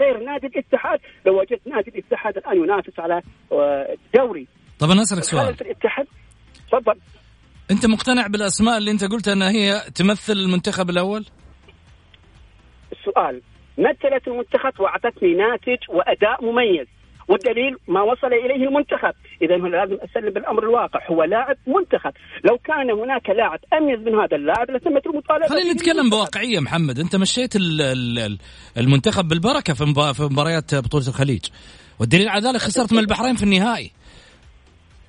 غير 0.00 0.24
نادي 0.24 0.46
الاتحاد 0.46 1.00
لو 1.26 1.40
وجدت 1.40 1.66
نادي 1.66 1.90
الاتحاد 1.90 2.36
الآن 2.36 2.56
ينافس 2.56 3.00
على 3.00 3.22
آه، 3.52 3.96
دوري. 4.14 4.46
طب 4.78 4.90
أنا 4.90 5.02
أسألك 5.02 5.22
سؤال. 5.22 5.54
الاتحاد 5.60 6.06
تفضل. 6.72 6.94
أنت 7.70 7.86
مقتنع 7.86 8.26
بالأسماء 8.26 8.78
اللي 8.78 8.90
أنت 8.90 9.04
قلت 9.04 9.28
إنها 9.28 9.50
هي 9.50 9.80
تمثل 9.94 10.32
المنتخب 10.32 10.90
الأول؟ 10.90 11.24
السؤال 12.92 13.42
مثلت 13.78 14.28
المنتخب 14.28 14.80
وأعطتني 14.80 15.34
ناتج 15.34 15.78
وأداء 15.88 16.44
مميز. 16.44 16.86
والدليل 17.30 17.76
ما 17.88 18.02
وصل 18.02 18.26
إليه 18.26 18.68
المنتخب، 18.68 19.12
اذا 19.42 19.56
هنا 19.56 19.76
لازم 19.76 19.94
أسلم 19.94 20.30
بالأمر 20.30 20.62
الواقع، 20.62 21.00
هو 21.10 21.24
لاعب 21.24 21.56
منتخب، 21.66 22.12
لو 22.44 22.58
كان 22.58 22.90
هناك 22.90 23.30
لاعب 23.30 23.60
أميز 23.72 23.98
من 24.06 24.14
هذا 24.14 24.36
اللاعب 24.36 24.70
لتمت 24.70 25.06
المطالبة 25.06 25.46
خلينا 25.46 25.72
نتكلم 25.72 26.10
بواقعية 26.10 26.60
محمد، 26.60 26.98
أنت 26.98 27.16
مشيت 27.16 27.56
المنتخب 28.78 29.28
بالبركة 29.28 29.74
في 29.74 29.84
مباريات 30.20 30.74
بطولة 30.74 31.08
الخليج، 31.08 31.44
والدليل 32.00 32.28
على 32.28 32.48
ذلك 32.48 32.56
خسرت 32.56 32.92
من 32.92 32.98
البحرين 32.98 33.34
في 33.34 33.42
النهائي. 33.42 33.90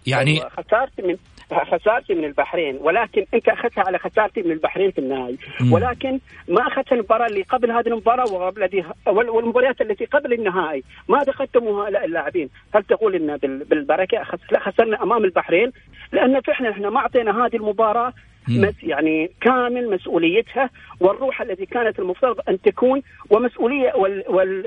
يعني 0.08 0.32
أيوة، 0.32 0.50
خسرت 0.50 1.06
من 1.06 1.16
خسارتي 1.54 2.14
من 2.14 2.26
البحرين 2.26 2.78
ولكن 2.82 3.26
انت 3.34 3.50
أخذتها 3.50 3.84
على 3.84 3.98
خسارتي 4.00 4.42
من 4.42 4.52
البحرين 4.52 4.92
في 4.92 5.00
النهائي 5.00 5.38
ولكن 5.72 6.20
ما 6.48 6.68
أخذت 6.68 6.92
المباراة 6.94 7.26
اللي 7.26 7.42
قبل 7.42 7.72
هذه 7.72 7.88
المباراة 7.88 8.34
وقبل 8.34 8.84
والمباريات 9.08 9.82
التي 9.82 10.06
قبل 10.06 10.34
النهائي 10.34 10.84
ماذا 11.08 11.34
هؤلاء 11.56 12.06
اللاعبين؟ 12.06 12.50
هل 12.76 12.84
تقول 12.84 13.16
إن 13.16 13.38
بالبركة 13.38 14.24
خسرنا 14.58 15.04
أمام 15.04 15.24
البحرين؟ 15.24 15.72
لأن 16.12 16.42
فعلا 16.42 16.70
إحنا 16.70 16.90
ما 16.90 17.00
أعطينا 17.00 17.46
هذه 17.46 17.56
المباراة 17.56 18.14
مس 18.48 18.84
يعني 18.84 19.32
كامل 19.42 19.90
مسؤوليتها 19.90 20.70
والروح 21.00 21.42
التي 21.42 21.66
كانت 21.66 22.00
المفترض 22.00 22.40
أن 22.50 22.62
تكون 22.62 23.02
ومسؤولية 23.30 23.94
وال, 23.96 24.24
وال 24.28 24.66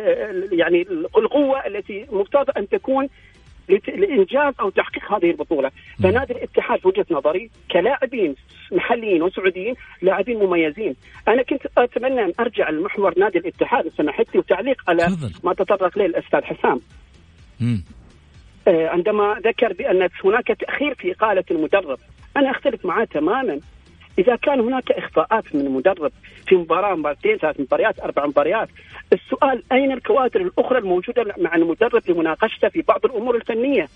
يعني 0.53 0.87
القوة 1.19 1.67
التي 1.67 2.07
المفترض 2.13 2.51
أن 2.57 2.69
تكون 2.69 3.09
لإنجاز 3.69 4.55
أو 4.61 4.71
تحقيق 4.71 5.13
هذه 5.13 5.31
البطولة، 5.31 5.71
فنادي 6.03 6.33
الاتحاد 6.33 6.81
في 6.81 6.89
وجهة 6.89 7.07
نظري 7.11 7.51
كلاعبين 7.71 8.35
محليين 8.73 9.23
وسعوديين 9.23 9.75
لاعبين 10.03 10.39
مميزين، 10.39 10.95
أنا 11.29 11.43
كنت 11.43 11.67
أتمنى 11.79 12.25
أن 12.25 12.33
أرجع 12.41 12.71
لمحور 12.71 13.19
نادي 13.19 13.39
الاتحاد 13.39 13.89
سمحت 13.89 14.35
لي 14.35 14.41
وتعليق 14.41 14.83
على 14.89 15.17
ما 15.45 15.55
تطرق 15.55 15.99
إليه 15.99 16.07
الأستاذ 16.07 16.41
حسام. 16.45 16.81
آه 18.69 18.89
عندما 18.89 19.41
ذكر 19.45 19.73
بأن 19.73 20.09
هناك 20.25 20.47
تأخير 20.47 20.95
في 20.95 21.13
إقالة 21.13 21.45
المدرب، 21.51 21.99
أنا 22.37 22.51
أختلف 22.51 22.87
معاه 22.87 23.05
تماما. 23.05 23.61
إذا 24.19 24.37
كان 24.37 24.61
هناك 24.61 24.93
أخطاءات 24.93 25.55
من 25.55 25.67
المدرب 25.67 26.13
في 26.47 26.55
مباراة 26.55 26.95
مباراتين 26.95 27.37
ثلاث 27.37 27.61
مباريات 27.61 28.01
أربع 28.01 28.27
مباريات 28.27 28.69
السؤال 29.13 29.63
أين 29.73 29.93
الكوادر 29.93 30.41
الأخرى 30.41 30.79
الموجودة 30.79 31.35
مع 31.39 31.55
المدرب 31.55 32.03
لمناقشته 32.09 32.69
في 32.69 32.83
بعض 32.83 33.05
الأمور 33.05 33.37
الفنية؟ 33.37 33.89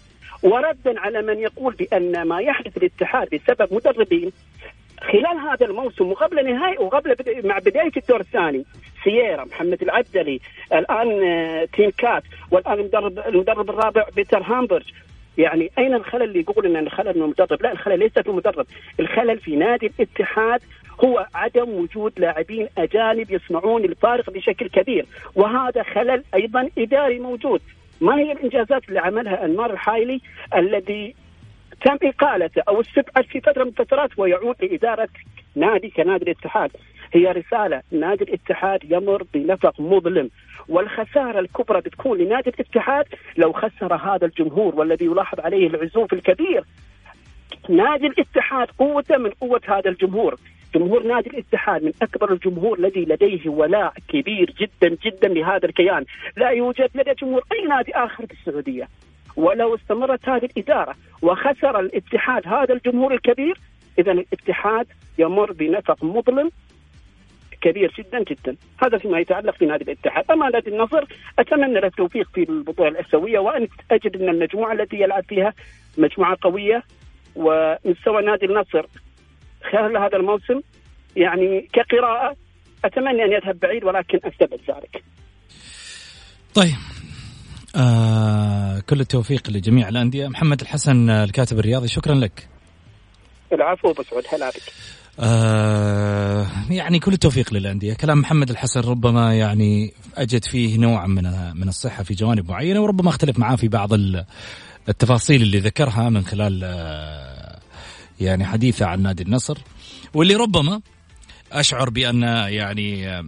وردا 0.43 1.01
على 1.01 1.23
من 1.23 1.39
يقول 1.39 1.75
بأن 1.75 2.23
ما 2.23 2.41
يحدث 2.41 2.77
الاتحاد 2.77 3.29
بسبب 3.35 3.75
مدربين 3.75 4.33
خلال 5.01 5.39
هذا 5.51 5.67
الموسم 5.67 6.11
وقبل 6.11 6.55
نهاية 6.55 6.79
وقبل 6.79 7.17
مع 7.45 7.59
بداية 7.59 7.93
الدور 7.97 8.21
الثاني 8.21 8.65
سييرا 9.05 9.45
محمد 9.45 9.83
العبدلي 9.83 10.41
الآن 10.73 11.23
آه، 11.25 11.65
تين 11.65 11.91
كات 11.91 12.23
والآن 12.51 12.79
المدرب 12.79 13.19
المدرب 13.19 13.71
الرابع 13.71 14.07
بيتر 14.17 14.43
هامبرج 14.43 14.93
يعني 15.39 15.71
أين 15.79 15.95
الخلل 15.95 16.23
اللي 16.23 16.41
يقول 16.41 16.67
إن 16.67 16.77
الخلل 16.77 17.17
من 17.17 17.23
المدرب؟ 17.23 17.63
لا 17.63 17.73
الخلل 17.73 17.99
ليس 17.99 18.13
في 18.13 18.29
المدرب، 18.29 18.67
الخلل 19.01 19.39
في 19.39 19.57
نادي 19.57 19.87
الاتحاد 19.87 20.61
هو 21.05 21.27
عدم 21.35 21.71
وجود 21.71 22.13
لاعبين 22.21 22.69
أجانب 22.79 23.31
يصنعون 23.31 23.85
الفارق 23.85 24.31
بشكل 24.31 24.69
كبير، 24.69 25.07
وهذا 25.35 25.83
خلل 25.83 26.25
أيضا 26.35 26.71
إداري 26.79 27.19
موجود. 27.19 27.61
ما 28.01 28.17
هي 28.19 28.33
الإنجازات 28.33 28.89
اللي 28.89 29.01
عملها 29.01 29.45
أنمار 29.45 29.73
الحايلي 29.73 30.21
الذي 30.55 31.15
تم 31.85 31.99
إقالته 32.03 32.63
أو 32.69 32.81
استبعد 32.81 33.25
في 33.25 33.41
فتره 33.41 33.65
من 33.65 33.71
الفترات 33.71 34.11
ويعود 34.19 34.57
لإدارة 34.63 35.09
نادي 35.57 35.91
كنادي 35.91 36.25
الاتحاد 36.25 36.71
هي 37.13 37.33
رسالة 37.33 37.83
نادي 37.91 38.25
الاتحاد 38.25 38.81
يمر 38.85 39.23
بنفق 39.35 39.81
مظلم 39.81 40.31
والخسارة 40.69 41.41
الكبرى 41.41 41.81
بتكون 41.81 42.19
لنادي 42.19 42.51
الاتحاد 42.51 43.05
لو 43.37 43.53
خسر 43.53 43.95
هذا 43.95 44.27
الجمهور 44.27 44.75
والذي 44.75 45.05
يلاحظ 45.05 45.41
عليه 45.41 45.67
العزوف 45.67 46.13
الكبير. 46.13 46.65
نادي 47.69 48.07
الاتحاد 48.07 48.69
قوته 48.79 49.17
من 49.17 49.31
قوة 49.31 49.61
هذا 49.69 49.91
الجمهور. 49.91 50.37
جمهور 50.75 51.03
نادي 51.03 51.31
الاتحاد 51.31 51.85
من 51.85 51.93
أكبر 52.03 52.33
الجمهور 52.33 52.79
الذي 52.79 53.05
لديه 53.05 53.49
ولاء 53.49 53.93
كبير 54.09 54.55
جدا 54.61 54.97
جدا 55.05 55.29
لهذا 55.29 55.67
الكيان، 55.67 56.05
لا 56.37 56.51
يوجد 56.51 56.91
لدى 56.95 57.15
جمهور 57.23 57.43
أي 57.53 57.69
نادي 57.69 57.93
آخر 57.95 58.27
في 58.27 58.33
السعودية. 58.33 58.89
ولو 59.37 59.75
استمرت 59.75 60.29
هذه 60.29 60.45
الإدارة 60.45 60.95
وخسر 61.23 61.81
الاتحاد 61.81 62.47
هذا 62.47 62.75
الجمهور 62.75 63.15
الكبير 63.15 63.59
اذا 63.99 64.13
الاتحاد 64.13 64.87
يمر 65.19 65.53
بنفق 65.53 66.05
مظلم 66.05 66.51
كبير 67.61 67.93
جدا 67.99 68.25
جدا 68.31 68.57
هذا 68.83 68.99
فيما 68.99 69.19
يتعلق 69.19 69.59
بنادي 69.61 69.85
الاتحاد 69.85 70.25
أما 70.31 70.49
نادي 70.49 70.71
النصر 70.71 71.05
أتمنى 71.39 71.81
له 71.81 71.87
التوفيق 71.87 72.29
في 72.35 72.43
البطولة 72.43 72.89
الأسيوية 72.89 73.39
وأن 73.39 73.69
أجد 73.91 74.17
أن 74.17 74.29
المجموعة 74.29 74.73
التي 74.73 74.97
يلعب 74.97 75.25
فيها 75.29 75.53
مجموعة 75.99 76.37
قوية 76.43 76.83
ومستوى 77.37 78.23
نادي 78.23 78.47
النصر 78.47 78.87
خلال 79.73 79.97
هذا 79.97 80.17
الموسم 80.17 80.61
يعني 81.17 81.69
كقراءة 81.73 82.37
أتمنى 82.85 83.25
أن 83.25 83.33
يذهب 83.33 83.59
بعيد 83.59 83.85
ولكن 83.85 84.19
أستبعد 84.25 84.61
ذلك. 84.69 85.05
طيب 86.55 86.77
آه 87.77 88.81
كل 88.89 89.01
التوفيق 89.01 89.51
لجميع 89.51 89.89
الأندية 89.89 90.29
محمد 90.29 90.61
الحسن 90.61 91.11
الكاتب 91.11 91.59
الرياضي 91.59 91.89
شكرا 91.89 92.15
لك. 92.15 92.49
العفو 93.53 93.93
بسعود 93.93 94.25
هلا 94.33 94.51
بك. 94.51 94.63
آه 95.21 96.47
يعني 96.71 96.99
كل 96.99 97.13
التوفيق 97.13 97.55
للأندية، 97.55 97.95
كلام 97.95 98.21
محمد 98.21 98.51
الحسن 98.51 98.81
ربما 98.81 99.35
يعني 99.35 99.93
أجد 100.17 100.45
فيه 100.45 100.79
نوع 100.79 101.07
من 101.07 101.23
من 101.57 101.69
الصحة 101.69 102.03
في 102.03 102.15
جوانب 102.15 102.51
معينة 102.51 102.81
وربما 102.81 103.09
أختلف 103.09 103.39
معاه 103.39 103.57
في 103.57 103.69
بعض 103.69 103.91
التفاصيل 104.89 105.43
اللي 105.43 105.59
ذكرها 105.59 106.09
من 106.09 106.25
خلال 106.25 106.61
آه 106.65 107.59
يعني 108.21 108.45
حديثه 108.45 108.87
عن 108.87 109.03
نادي 109.03 109.23
النصر 109.23 109.59
واللي 110.15 110.35
ربما 110.35 110.81
أشعر 111.53 111.91
بأن 111.91 112.23
يعني 112.49 113.09
آه، 113.09 113.25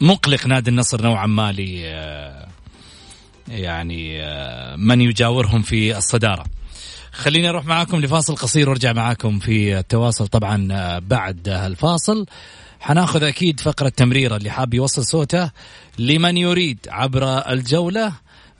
مقلق 0.00 0.46
نادي 0.46 0.70
النصر 0.70 1.02
نوعا 1.02 1.26
ما 1.26 1.52
ل 1.52 1.82
آه، 1.84 2.48
يعني 3.48 4.22
من 4.76 5.00
يجاورهم 5.00 5.62
في 5.62 5.96
الصدارة. 5.96 6.44
خليني 7.12 7.48
أروح 7.48 7.66
معاكم 7.66 8.00
لفاصل 8.00 8.36
قصير 8.36 8.68
وأرجع 8.68 8.92
معاكم 8.92 9.38
في 9.38 9.78
التواصل 9.78 10.26
طبعا 10.28 10.68
آه، 10.72 10.98
بعد 10.98 11.48
الفاصل. 11.48 12.26
حناخذ 12.80 13.22
أكيد 13.22 13.60
فقرة 13.60 13.88
تمريرة 13.88 14.36
اللي 14.36 14.50
حاب 14.50 14.74
يوصل 14.74 15.04
صوته 15.04 15.50
لمن 15.98 16.36
يريد 16.36 16.78
عبر 16.88 17.52
الجولة. 17.52 18.12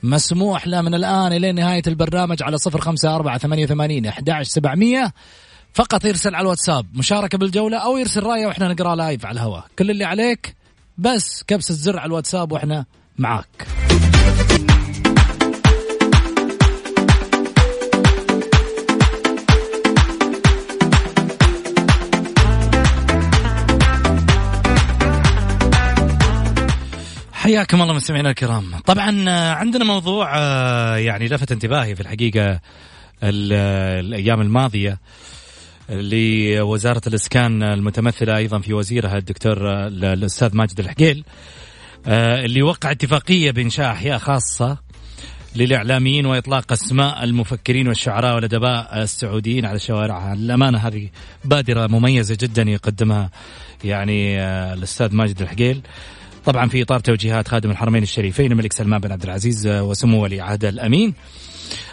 مسموح 0.03 0.67
له 0.67 0.81
من 0.81 0.95
الآن 0.95 1.33
إلى 1.33 1.53
نهاية 1.53 1.83
البرنامج 1.87 2.43
على 2.43 2.59
صفر 2.59 2.81
خمسة 2.81 3.15
أربعة 3.15 3.39
ثمانية 3.39 3.65
وثمانين 3.65 4.07
احداش 4.07 4.47
سبعمئه 4.47 5.13
فقط 5.75 6.05
يرسل 6.05 6.35
على 6.35 6.43
الواتساب 6.43 6.87
مشاركة 6.95 7.39
بالجولة 7.39 7.79
أو 7.79 7.97
يرسل 7.97 8.23
رأيه 8.23 8.47
وإحنا 8.47 8.69
نقرأ 8.69 8.95
لايف 8.95 9.27
على 9.27 9.35
الهواء. 9.35 9.65
كل 9.79 9.91
اللي 9.91 10.05
عليك 10.05 10.55
بس 10.99 11.43
كبس 11.47 11.71
الزر 11.71 11.99
على 11.99 12.07
الواتساب 12.07 12.53
وإحنا 12.53 12.85
معاك. 13.19 13.80
حياكم 27.51 27.83
الله 27.83 27.95
مستمعينا 27.95 28.31
الكرام. 28.31 28.79
طبعا 28.87 29.25
آه، 29.29 29.53
عندنا 29.53 29.85
موضوع 29.85 30.39
آه، 30.39 30.97
يعني 30.97 31.29
لفت 31.29 31.53
انتباهي 31.53 31.95
في 31.95 32.01
الحقيقة 32.01 32.61
الأيام 33.23 34.41
الماضية 34.41 34.99
لوزارة 35.89 37.03
الإسكان 37.07 37.63
المتمثلة 37.63 38.37
أيضا 38.37 38.59
في 38.59 38.75
وزيرها 38.75 39.19
الدكتور 39.19 39.71
آه، 39.71 39.87
الأستاذ 39.89 40.57
ماجد 40.57 40.81
الحقيل 40.81 41.25
اللي 42.07 42.63
وقع 42.63 42.91
اتفاقية 42.91 43.51
بإنشاء 43.51 43.93
أحياء 43.93 44.19
خاصة 44.19 44.79
للإعلاميين 45.57 46.27
وإطلاق 46.27 46.73
أسماء 46.73 47.25
المفكرين 47.25 47.89
والشعراء 47.89 48.35
والأدباء 48.35 49.03
السعوديين 49.03 49.67
على 49.67 49.79
شوارعها. 49.79 50.33
الأمانة 50.33 50.79
هذه 50.79 51.09
بادرة 51.45 51.87
مميزة 51.87 52.37
جدا 52.41 52.63
يقدمها 52.63 53.31
يعني 53.85 54.41
الأستاذ 54.73 55.15
ماجد 55.15 55.43
الحقيل. 55.43 55.83
طبعا 56.45 56.69
في 56.69 56.83
إطار 56.83 57.01
توجيهات 57.01 57.49
خادم 57.49 57.71
الحرمين 57.71 58.03
الشريفين 58.03 58.53
الملك 58.53 58.73
سلمان 58.73 59.01
بن 59.01 59.13
عبد 59.13 59.23
العزيز 59.23 59.67
آه، 59.67 59.83
وسمو 59.83 60.23
ولي 60.23 60.41
عهد 60.41 60.65
الأمين. 60.65 61.15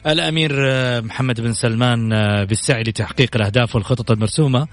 الأمير 0.08 0.52
آه، 0.68 1.00
محمد 1.00 1.42
بن 1.42 1.54
سلمان 1.54 2.14
آه، 2.14 2.44
بالسعي 2.44 2.84
لتحقيق 2.84 3.36
الأهداف 3.36 3.76
والخطط 3.76 4.12
المرسومة 4.12 4.68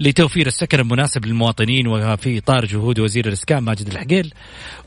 لتوفير 0.00 0.46
السكن 0.46 0.80
المناسب 0.80 1.26
للمواطنين 1.26 1.86
وفي 1.86 2.38
إطار 2.38 2.64
جهود 2.64 2.98
وزير 2.98 3.26
الإسكان 3.26 3.58
ماجد 3.58 3.86
الحقيل 3.86 4.32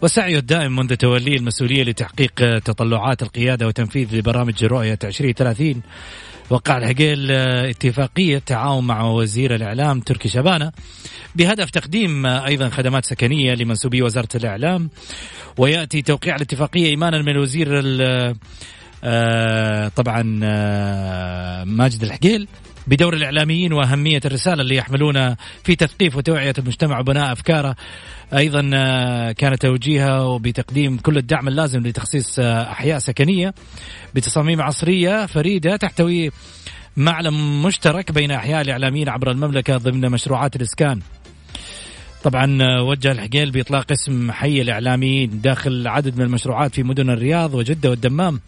وسعيه 0.01 0.37
الدائم 0.37 0.75
منذ 0.75 0.95
توليه 0.95 1.37
المسؤولية 1.37 1.83
لتحقيق 1.83 2.59
تطلعات 2.59 3.23
القيادة 3.23 3.67
وتنفيذ 3.67 4.15
لبرامج 4.15 4.65
رؤية 4.65 4.99
2030 5.03 5.81
وقع 6.49 6.77
العقيل 6.77 7.31
آه، 7.31 7.69
اتفاقية 7.69 8.37
تعاون 8.37 8.87
مع 8.87 9.03
وزير 9.03 9.55
الإعلام 9.55 9.99
تركي 9.99 10.29
شبانة 10.29 10.71
بهدف 11.35 11.69
تقديم 11.69 12.25
آه، 12.25 12.45
أيضا 12.45 12.69
خدمات 12.69 13.05
سكنية 13.05 13.53
لمنسوبي 13.53 14.01
وزارة 14.01 14.27
الإعلام. 14.35 14.89
ويأتي 15.57 16.01
توقيع 16.01 16.35
الاتفاقية 16.35 16.85
إيمانا 16.85 17.21
من 17.21 17.29
الوزير 17.29 17.81
آه، 18.01 18.35
طبعا 19.95 20.23
ماجد 21.63 22.03
الحقيل 22.03 22.47
بدور 22.87 23.13
الإعلاميين 23.13 23.73
وأهمية 23.73 24.21
الرسالة 24.25 24.61
اللي 24.61 24.75
يحملونها 24.75 25.37
في 25.63 25.75
تثقيف 25.75 26.15
وتوعية 26.15 26.53
المجتمع 26.57 26.99
وبناء 26.99 27.31
أفكاره. 27.31 27.75
أيضا 28.37 28.61
كان 29.31 29.57
توجيهه 29.59 30.39
بتقديم 30.39 30.97
كل 30.97 31.17
الدعم 31.17 31.47
اللازم 31.47 31.87
لتخصيص 31.87 32.39
أحياء 32.39 32.99
سكنية 32.99 33.53
بتصاميم 34.15 34.61
عصرية 34.61 35.25
فريدة 35.25 35.75
تحتوي 35.75 36.31
معلم 36.97 37.63
مشترك 37.63 38.11
بين 38.11 38.31
أحياء 38.31 38.61
الإعلاميين 38.61 39.09
عبر 39.09 39.31
المملكة 39.31 39.77
ضمن 39.77 40.11
مشروعات 40.11 40.55
الإسكان. 40.55 40.99
طبعا 42.23 42.57
وجه 42.81 43.11
الحقيل 43.11 43.51
بإطلاق 43.51 43.91
اسم 43.91 44.31
حي 44.31 44.61
الإعلاميين 44.61 45.41
داخل 45.41 45.87
عدد 45.87 46.17
من 46.17 46.25
المشروعات 46.25 46.75
في 46.75 46.83
مدن 46.83 47.09
الرياض 47.09 47.53
وجدة 47.53 47.89
والدمام. 47.89 48.39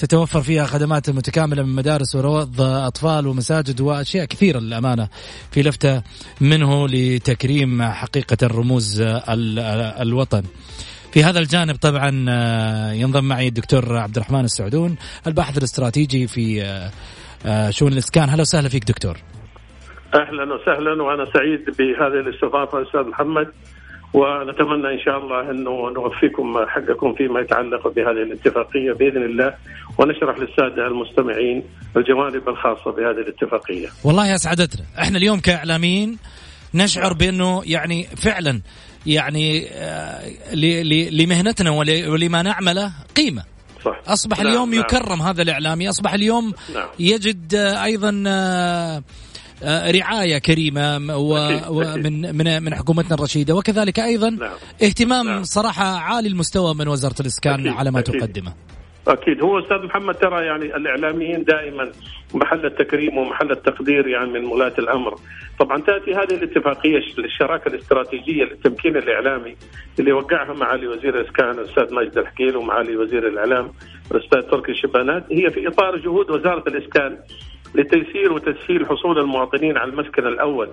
تتوفر 0.00 0.40
فيها 0.40 0.66
خدمات 0.66 1.10
متكاملة 1.10 1.62
من 1.62 1.74
مدارس 1.74 2.14
وروض 2.14 2.60
أطفال 2.60 3.26
ومساجد 3.26 3.80
وأشياء 3.80 4.24
كثيرة 4.24 4.58
للأمانة 4.58 5.08
في 5.52 5.62
لفتة 5.62 6.02
منه 6.40 6.88
لتكريم 6.88 7.82
حقيقة 7.82 8.36
الرموز 8.42 9.00
الوطن. 10.00 10.42
في 11.12 11.24
هذا 11.24 11.38
الجانب 11.38 11.76
طبعا 11.76 12.26
آه، 12.28 12.92
ينضم 12.92 13.24
معي 13.24 13.48
الدكتور 13.48 13.96
عبد 13.96 14.16
الرحمن 14.16 14.44
السعدون 14.44 14.96
الباحث 15.26 15.58
الاستراتيجي 15.58 16.26
في 16.26 16.62
آه، 16.62 16.90
آه، 17.46 17.70
شؤون 17.70 17.92
الإسكان. 17.92 18.28
أهلا 18.28 18.40
وسهلا 18.40 18.68
فيك 18.68 18.84
دكتور. 18.84 19.16
أهلا 20.14 20.54
وسهلا 20.54 21.02
وأنا 21.02 21.24
سعيد 21.34 21.64
بهذه 21.78 22.20
الاستضافة 22.20 22.82
أستاذ 22.82 23.00
محمد. 23.00 23.46
ونتمنى 24.14 24.94
إن 24.94 25.00
شاء 25.04 25.18
الله 25.18 25.50
انه 25.50 25.90
نوفيكم 25.90 26.66
حقكم 26.66 27.14
فيما 27.14 27.40
يتعلق 27.40 27.88
بهذه 27.88 28.22
الاتفاقية 28.22 28.92
بإذن 28.92 29.22
الله 29.22 29.54
ونشرح 29.98 30.38
للسادة 30.38 30.86
المستمعين 30.86 31.62
الجوانب 31.96 32.48
الخاصة 32.48 32.90
بهذه 32.90 33.20
الاتفاقية. 33.20 33.88
والله 34.04 34.34
اسعدتنا، 34.34 34.84
إحنا 34.98 35.18
اليوم 35.18 35.40
كإعلاميين 35.40 36.18
نشعر 36.74 37.12
بأنه 37.12 37.62
يعني 37.66 38.04
فعلا 38.04 38.60
يعني 39.06 39.66
آه، 39.72 40.20
لمهنتنا 41.10 41.70
ولما 42.06 42.42
نعمله 42.42 42.92
قيمة. 43.16 43.42
صح. 43.84 44.00
أصبح 44.06 44.38
نعم 44.38 44.46
اليوم 44.46 44.70
نعم. 44.70 44.80
يكرم 44.80 45.22
هذا 45.22 45.42
الإعلامي، 45.42 45.88
أصبح 45.88 46.12
اليوم 46.14 46.52
نعم. 46.74 46.88
يجد 46.98 47.54
أيضا 47.84 48.24
آه، 48.26 48.30
آه، 48.30 49.02
رعاية 49.64 50.38
كريمة 50.38 51.16
ومن 51.68 52.36
من 52.36 52.62
من 52.62 52.74
حكومتنا 52.74 53.14
الرشيدة 53.14 53.54
وكذلك 53.54 54.00
أيضا 54.00 54.30
نعم. 54.30 54.50
اهتمام 54.82 55.26
نعم. 55.26 55.42
صراحة 55.42 55.84
عالي 55.84 56.28
المستوى 56.28 56.74
من 56.74 56.88
وزارة 56.88 57.20
الإسكان 57.20 57.60
أكيد. 57.60 57.72
على 57.72 57.90
ما 57.90 57.98
أكيد. 57.98 58.20
تقدمه. 58.20 58.52
أكيد 59.08 59.42
هو 59.42 59.58
أستاذ 59.58 59.76
محمد 59.76 60.14
ترى 60.14 60.46
يعني 60.46 60.76
الإعلاميين 60.76 61.44
دائما 61.44 61.90
محل 62.34 62.66
التكريم 62.66 63.18
ومحل 63.18 63.50
التقدير 63.52 64.06
يعني 64.08 64.30
من 64.30 64.44
ولاة 64.44 64.72
الأمر. 64.78 65.18
طبعا 65.58 65.80
تأتي 65.80 66.14
هذه 66.14 66.34
الاتفاقية 66.34 66.98
الشراكه 67.18 67.68
الاستراتيجية 67.68 68.44
للتمكين 68.44 68.96
الإعلامي 68.96 69.56
اللي 69.98 70.12
وقعها 70.12 70.52
معالي 70.52 70.86
وزير 70.88 71.20
الإسكان 71.20 71.50
الأستاذ 71.50 71.94
ماجد 71.94 72.18
الحكيل 72.18 72.56
ومعالي 72.56 72.96
وزير 72.96 73.28
الإعلام 73.28 73.72
الأستاذ 74.12 74.40
تركي 74.40 74.72
الشبانات 74.72 75.24
هي 75.32 75.50
في 75.50 75.68
إطار 75.68 75.96
جهود 75.96 76.30
وزارة 76.30 76.68
الإسكان 76.68 77.18
لتيسير 77.74 78.32
وتسهيل 78.32 78.86
حصول 78.86 79.18
المواطنين 79.18 79.78
على 79.78 79.90
المسكن 79.90 80.26
الأول 80.26 80.68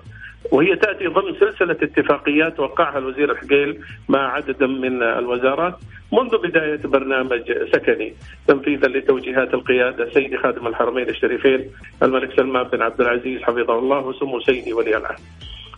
وهي 0.52 0.76
تأتي 0.76 1.06
ضمن 1.06 1.34
سلسلة 1.40 1.76
اتفاقيات 1.82 2.60
وقعها 2.60 2.98
الوزير 2.98 3.32
الحقيل 3.32 3.80
مع 4.08 4.32
عدد 4.32 4.64
من 4.64 5.02
الوزارات 5.02 5.74
منذ 6.12 6.38
بداية 6.38 6.80
برنامج 6.84 7.52
سكني 7.72 8.14
تنفيذا 8.48 8.88
لتوجيهات 8.88 9.54
القيادة 9.54 10.10
سيدي 10.14 10.38
خادم 10.38 10.66
الحرمين 10.66 11.08
الشريفين 11.08 11.70
الملك 12.02 12.36
سلمان 12.36 12.64
بن 12.64 12.82
عبد 12.82 13.00
العزيز 13.00 13.42
حفظه 13.42 13.78
الله 13.78 13.98
وسمو 13.98 14.40
سيدي 14.40 14.72
ولي 14.72 14.96
العهد. 14.96 15.18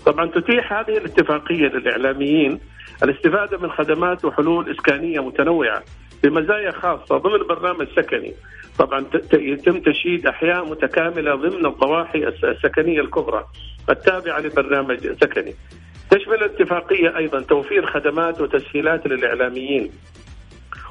طبعا 0.06 0.26
تتيح 0.26 0.72
هذه 0.72 0.96
الاتفاقية 0.98 1.68
للإعلاميين 1.68 2.60
الاستفادة 3.02 3.58
من 3.58 3.70
خدمات 3.70 4.24
وحلول 4.24 4.70
إسكانية 4.70 5.20
متنوعة 5.20 5.82
بمزايا 6.22 6.70
خاصة 6.70 7.18
ضمن 7.18 7.46
برنامج 7.48 7.86
سكني 7.96 8.34
طبعا 8.78 9.04
يتم 9.32 9.80
تشييد 9.80 10.26
أحياء 10.26 10.64
متكاملة 10.64 11.34
ضمن 11.34 11.66
الضواحي 11.66 12.24
السكنية 12.44 13.00
الكبرى 13.00 13.44
التابعة 13.90 14.40
لبرنامج 14.40 14.98
سكني. 15.20 15.54
تشمل 16.10 16.34
الاتفاقية 16.34 17.16
أيضا 17.16 17.40
توفير 17.40 17.86
خدمات 17.86 18.40
وتسهيلات 18.40 19.06
للإعلاميين 19.06 19.82
نعم. 19.82 19.90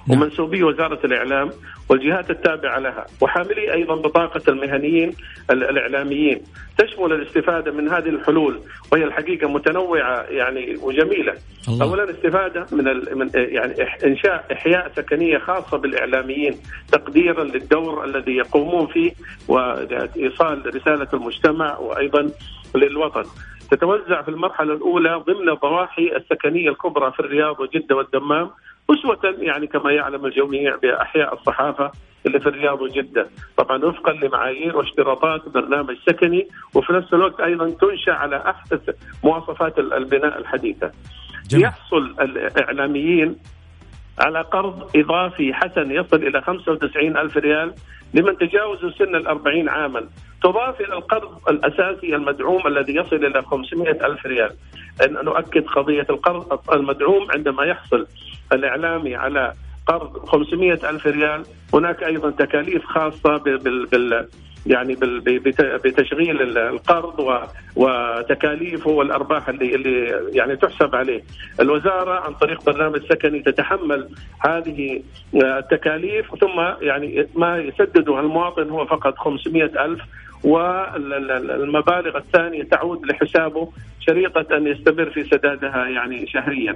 ومنسوبي 0.10 0.64
وزارة 0.64 1.00
الإعلام 1.06 1.50
والجهات 1.90 2.30
التابعة 2.30 2.80
لها 2.80 3.06
وحاملي 3.22 3.74
أيضا 3.74 3.96
بطاقة 3.96 4.42
المهنيين 4.48 5.14
الإعلاميين. 5.52 6.42
تشمل 6.78 7.14
الاستفادة 7.14 7.72
من 7.72 7.90
هذه 7.90 8.10
الحلول 8.10 8.60
وهي 8.92 9.04
الحقيقة 9.04 9.48
متنوعة 9.50 10.22
يعني 10.22 10.78
وجميلة. 10.82 11.34
الله. 11.68 11.86
أولا 11.86 12.12
استفادة 12.12 12.66
من, 12.72 12.84
من 13.18 13.30
يعني 13.34 13.74
إنشاء 14.06 14.46
إحياء 14.52 14.92
سكنية 14.96 15.38
خاصة 15.38 15.78
بالإعلاميين 15.78 16.56
تقديرا 16.92 17.44
للدور 17.44 18.06
الذي 18.06 18.36
يقومون 18.36 18.88
فيه 18.88 19.12
وإيصال 19.48 20.76
رسالة 20.76 21.08
المجتمع 21.14 21.78
وأيضا 21.78 22.32
للوطن. 22.76 23.24
تتوزع 23.72 24.22
في 24.22 24.30
المرحلة 24.30 24.74
الأولى 24.74 25.24
ضمن 25.28 25.50
الضواحي 25.50 26.16
السكنية 26.16 26.70
الكبرى 26.70 27.12
في 27.12 27.20
الرياض 27.20 27.60
وجدة 27.60 27.96
والدمام 27.96 28.50
أسوة 28.90 29.36
يعني 29.40 29.68
كما 29.68 29.92
يعلم 29.92 30.26
الجميع 30.26 30.76
بأحياء 30.76 31.34
الصحافة 31.34 31.92
اللي 32.26 32.40
في 32.40 32.50
الرياض 32.50 32.82
وجدة 32.82 33.28
طبعا 33.58 33.86
وفقا 33.86 34.14
لمعايير 34.14 34.78
واشتراطات 34.78 35.50
برنامج 35.50 35.96
سكني 36.10 36.48
وفي 36.74 36.94
نفس 36.94 37.14
الوقت 37.14 37.40
أيضا 37.40 37.70
تنشأ 37.70 38.12
على 38.12 38.44
أحدث 38.50 38.96
مواصفات 39.24 39.80
البناء 39.80 40.40
الحديثة 40.40 40.92
جميل. 41.50 41.64
يحصل 41.66 42.16
الإعلاميين 42.22 43.36
على 44.20 44.42
قرض 44.42 44.90
إضافي 44.96 45.54
حسن 45.54 45.92
يصل 45.92 46.24
إلى 46.24 46.42
95 46.42 47.18
ألف 47.18 47.38
ريال 47.38 47.74
لمن 48.14 48.38
تجاوزوا 48.38 48.90
سن 48.90 49.16
الأربعين 49.16 49.70
عاما. 49.70 50.04
تضاف 50.44 50.82
إلى 50.82 50.94
القرض 50.94 51.50
الأساسي 51.50 52.16
المدعوم 52.16 52.68
الذي 52.68 52.96
يصل 52.96 53.16
إلى 53.16 53.42
500 53.42 54.06
ألف 54.06 54.26
ريال. 54.26 54.52
أن 55.06 55.26
نؤكد 55.26 55.66
قضية 55.66 56.06
القرض 56.10 56.60
المدعوم 56.74 57.32
عندما 57.32 57.66
يحصل 57.66 58.08
الإعلامي 58.54 59.16
على 59.16 59.54
قرض 59.88 60.26
500 60.26 60.90
ألف 60.90 61.08
ريال. 61.08 61.44
هناك 61.74 62.04
أيضا 62.04 62.30
تكاليف 62.30 62.86
خاصة 62.86 63.38
بال, 63.38 63.86
بال 63.86 64.28
يعني 64.66 64.98
بتشغيل 65.86 66.58
القرض 66.58 67.44
وتكاليفه 67.76 68.90
والارباح 68.90 69.50
اللي 69.50 69.76
اللي 69.76 70.14
يعني 70.34 70.56
تحسب 70.56 70.96
عليه. 70.96 71.24
الوزارة 71.60 72.20
عن 72.20 72.34
طريق 72.34 72.66
برنامج 72.66 73.02
سكني 73.10 73.40
تتحمل 73.40 74.10
هذه 74.40 75.02
التكاليف 75.36 76.36
ثم 76.36 76.60
يعني 76.82 77.28
ما 77.36 77.58
يسدده 77.58 78.20
المواطن 78.20 78.70
هو 78.70 78.86
فقط 78.86 79.18
500 79.18 79.64
ألف 79.86 80.02
والمبالغ 80.44 82.18
الثانية 82.18 82.64
تعود 82.64 83.06
لحسابه 83.06 83.70
شريطة 84.00 84.58
أن 84.58 84.68
يستمر 84.68 85.10
في 85.10 85.24
سدادها 85.24 85.88
يعني 85.88 86.28
شهريا 86.28 86.76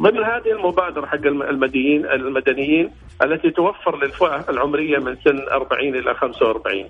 ضمن 0.00 0.24
هذه 0.24 0.52
المبادرة 0.52 1.06
حق 1.06 1.26
المدنيين 1.26 2.06
المدنيين 2.06 2.90
التي 3.22 3.50
توفر 3.50 4.04
للفئة 4.04 4.44
العمرية 4.48 4.98
من 4.98 5.16
سن 5.24 5.38
40 5.38 5.94
إلى 5.94 6.14
45 6.14 6.84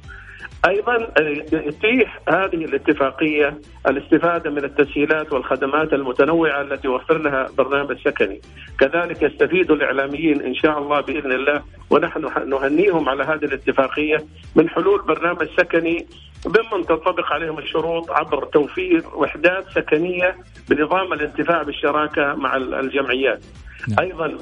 أيضا 0.69 1.13
يتيح 1.53 2.21
هذه 2.29 2.65
الاتفاقية 2.65 3.61
الاستفادة 3.87 4.51
من 4.51 4.65
التسهيلات 4.65 5.33
والخدمات 5.33 5.93
المتنوعة 5.93 6.61
التي 6.61 6.89
يوفر 6.89 7.19
لها 7.19 7.47
برنامج 7.59 7.99
سكني، 8.05 8.41
كذلك 8.79 9.23
يستفيد 9.23 9.71
الإعلاميين 9.71 10.43
إن 10.43 10.55
شاء 10.55 10.79
الله 10.79 11.01
بإذن 11.01 11.33
الله 11.33 11.63
ونحن 11.91 12.49
نهنيهم 12.49 13.09
على 13.09 13.25
هذه 13.25 13.45
الاتفاقية 13.45 14.25
من 14.57 14.69
حلول 14.69 15.03
برنامج 15.03 15.49
سكني 15.57 16.07
ضمن 16.49 16.87
تنطبق 16.87 17.33
عليهم 17.33 17.59
الشروط 17.59 18.11
عبر 18.11 18.45
توفير 18.45 19.03
وحدات 19.15 19.65
سكنية 19.75 20.37
بنظام 20.69 21.13
الانتفاع 21.13 21.63
بالشراكة 21.63 22.35
مع 22.35 22.57
الجمعيات. 22.57 23.41
نعم. 23.89 23.99
أيضا 24.01 24.39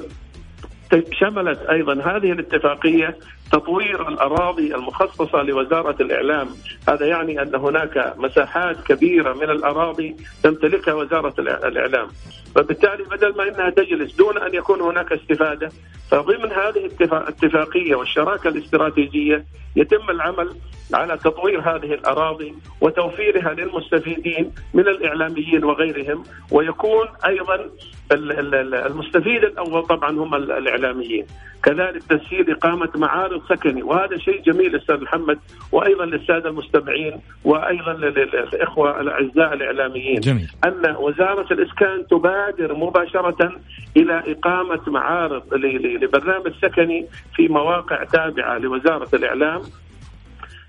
شملت 1.11 1.59
أيضا 1.59 1.93
هذه 1.93 2.31
الاتفاقية 2.31 3.17
تطوير 3.51 4.07
الأراضي 4.07 4.75
المخصصة 4.75 5.41
لوزارة 5.41 5.95
الإعلام، 6.01 6.47
هذا 6.89 7.05
يعني 7.05 7.41
أن 7.41 7.55
هناك 7.55 8.13
مساحات 8.17 8.83
كبيرة 8.83 9.33
من 9.33 9.49
الأراضي 9.49 10.15
تمتلكها 10.43 10.93
وزارة 10.93 11.33
الإعلام، 11.39 12.07
فبالتالي 12.55 13.03
بدل 13.03 13.37
ما 13.37 13.47
إنها 13.47 13.69
تجلس 13.69 14.15
دون 14.15 14.37
أن 14.37 14.53
يكون 14.53 14.81
هناك 14.81 15.11
استفادة، 15.11 15.69
فضمن 16.11 16.51
هذه 16.51 16.89
الاتفاقية 17.01 17.95
والشراكة 17.95 18.47
الاستراتيجية 18.47 19.45
يتم 19.75 20.09
العمل 20.09 20.49
على 20.93 21.17
تطوير 21.17 21.59
هذه 21.59 21.93
الأراضي 21.93 22.55
وتوفيرها 22.81 23.53
للمستفيدين 23.53 24.51
من 24.73 24.87
الإعلاميين 24.87 25.63
وغيرهم 25.63 26.23
ويكون 26.51 27.07
أيضا 27.25 27.69
المستفيد 28.11 29.43
الأول 29.43 29.83
طبعا 29.83 30.11
هم 30.11 30.35
الإعلاميين. 30.35 31.25
كذلك 31.63 32.03
تسهيل 32.03 32.51
إقامة 32.51 32.89
معارض 32.95 33.38
سكني 33.49 33.83
وهذا 33.83 34.17
شيء 34.17 34.41
جميل 34.41 34.75
أستاذ 34.75 35.01
محمد 35.01 35.39
وأيضا 35.71 36.05
للسادة 36.05 36.49
المستمعين 36.49 37.13
وأيضا 37.43 37.93
للإخوة 37.93 39.01
الأعزاء 39.01 39.53
الإعلاميين 39.53 40.19
جميل. 40.19 40.47
أن 40.65 40.95
وزارة 40.95 41.53
الإسكان 41.53 42.07
تبادر 42.07 42.75
مباشرة 42.75 43.51
إلى 43.97 44.23
إقامة 44.27 44.81
معارض 44.87 45.53
لبرنامج 45.53 46.51
سكني 46.61 47.05
في 47.35 47.47
مواقع 47.47 48.03
تابعة 48.03 48.57
لوزارة 48.57 49.09
الإعلام 49.13 49.61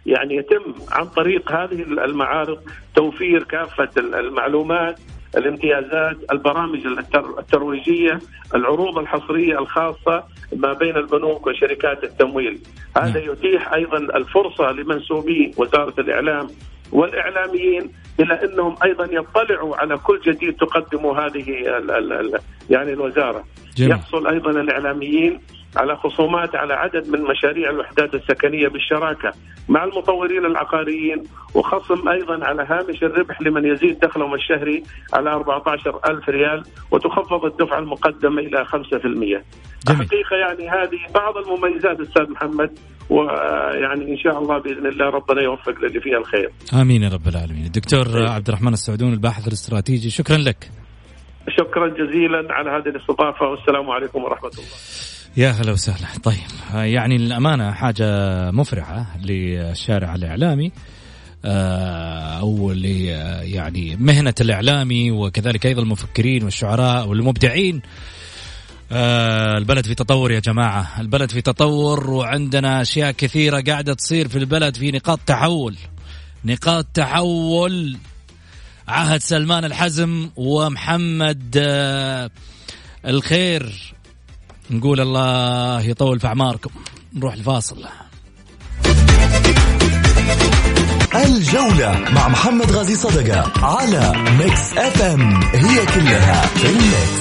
يعني 0.07 0.37
يتم 0.37 0.75
عن 0.93 1.05
طريق 1.07 1.53
هذه 1.53 1.83
المعارض 1.83 2.59
توفير 2.95 3.43
كافة 3.43 3.91
المعلومات 3.97 4.99
الامتيازات 5.37 6.17
البرامج 6.33 6.87
الترويجية 7.39 8.21
العروض 8.55 8.99
الحصرية 8.99 9.59
الخاصة 9.59 10.25
ما 10.57 10.73
بين 10.73 10.97
البنوك 10.97 11.47
وشركات 11.47 12.05
التمويل 12.05 12.59
هذا 12.97 13.21
نعم. 13.21 13.33
يتيح 13.33 13.73
أيضا 13.73 13.99
الفرصة 13.99 14.73
لمنسوبي 14.73 15.55
وزارة 15.57 16.01
الإعلام 16.01 16.49
والإعلاميين 16.93 17.93
إلى 18.21 18.45
أنهم 18.45 18.75
أيضا 18.85 19.05
يطلعوا 19.05 19.77
على 19.77 19.97
كل 19.99 20.21
جديد 20.21 20.57
تقدمه 20.57 21.19
هذه 21.19 21.51
ال 21.79 21.91
ال 21.91 22.13
ال 22.13 22.41
يعني 22.71 22.93
الوزارة 22.93 23.45
جميل. 23.77 23.91
يحصل 23.91 24.27
أيضا 24.27 24.51
الإعلاميين 24.51 25.41
على 25.77 25.97
خصومات 25.97 26.55
على 26.55 26.75
عدد 26.75 27.09
من 27.09 27.23
مشاريع 27.23 27.71
الوحدات 27.71 28.15
السكنية 28.15 28.69
بالشراكة 28.69 29.33
مع 29.69 29.85
المطورين 29.85 30.45
العقاريين 30.45 31.23
وخصم 31.55 32.09
أيضا 32.09 32.45
على 32.45 32.63
هامش 32.63 33.03
الربح 33.03 33.43
لمن 33.43 33.65
يزيد 33.65 33.99
دخلهم 33.99 34.35
الشهري 34.35 34.83
على 35.13 35.31
14 35.31 36.01
ألف 36.09 36.29
ريال 36.29 36.63
وتخفض 36.91 37.45
الدفعه 37.45 37.79
المقدمه 37.79 38.41
إلى 38.41 38.65
5%. 38.65 38.75
جميل. 39.03 39.43
الحقيقة 39.89 40.37
يعني 40.37 40.69
هذه 40.69 40.99
بعض 41.15 41.37
المميزات 41.37 42.01
أستاذ 42.01 42.31
محمد 42.31 42.79
ويعني 43.11 44.13
إن 44.13 44.19
شاء 44.19 44.39
الله 44.39 44.59
بإذن 44.59 44.87
الله 44.87 45.11
ربنا 45.11 45.43
يوفق 45.43 45.75
للي 45.83 46.01
فيها 46.01 46.19
الخير. 46.19 46.51
آمين 46.81 47.03
يا 47.03 47.09
رب 47.09 47.29
العالمين. 47.29 47.65
الدكتور 47.65 48.07
عبد 48.29 48.49
الرحمن 48.49 48.73
السعدون 48.73 49.13
الباحث 49.13 49.49
الاستراتيجي 49.49 50.11
شكرا 50.11 50.37
لك. 50.37 50.71
شكرا 51.59 51.89
جزيلا 51.89 52.55
على 52.55 52.71
هذه 52.71 52.89
الاستضافة 52.89 53.47
والسلام 53.47 53.91
عليكم 53.91 54.25
ورحمة 54.25 54.51
الله. 54.51 55.20
يا 55.37 55.51
هلا 55.51 55.73
وسهلا. 55.73 56.07
طيب 56.23 56.39
يعني 56.75 57.17
الأمانة 57.17 57.73
حاجة 57.73 58.07
مفرحة 58.51 59.17
للشارع 59.25 60.15
الإعلامي 60.15 60.73
آه، 61.45 62.39
أو 62.39 62.73
يعني 63.43 63.97
مهنة 63.97 64.35
الإعلامي 64.41 65.11
وكذلك 65.11 65.67
أيضا 65.67 65.83
المفكرين 65.83 66.45
والشعراء 66.45 67.09
والمبدعين. 67.09 67.83
آه، 68.93 69.59
البلد 69.59 69.87
في 69.87 69.95
تطور 69.95 70.33
يا 70.33 70.41
جماعة. 70.41 71.01
البلد 71.01 71.31
في 71.31 71.41
تطور 71.41 72.11
وعندنا 72.11 72.83
أشياء 72.83 73.11
كثيرة 73.11 73.61
قاعدة 73.61 73.95
تصير 73.95 74.29
في 74.29 74.39
البلد 74.39 74.77
في 74.77 74.91
نقاط 74.91 75.21
تحول. 75.27 75.77
نقاط 76.45 76.87
تحول. 76.95 77.97
عهد 78.89 79.21
سلمان 79.21 79.65
الحزم 79.65 80.31
ومحمد 80.37 81.57
آه، 81.63 82.31
الخير. 83.07 83.95
نقول 84.71 85.01
الله 85.01 85.81
يطول 85.81 86.21
في 86.21 86.27
أعماركم. 86.27 86.71
نروح 87.15 87.35
الفاصل. 87.35 87.85
الجولة 91.15 92.05
مع 92.15 92.29
محمد 92.29 92.73
غازي 92.73 92.97
صدقة 92.97 93.67
على 93.67 94.13
ميكس 94.39 94.73
اف 94.79 95.03
ام 95.03 95.43
هي 95.43 95.87
كلها 95.87 96.47
في 96.47 96.67
الميكس 96.67 97.21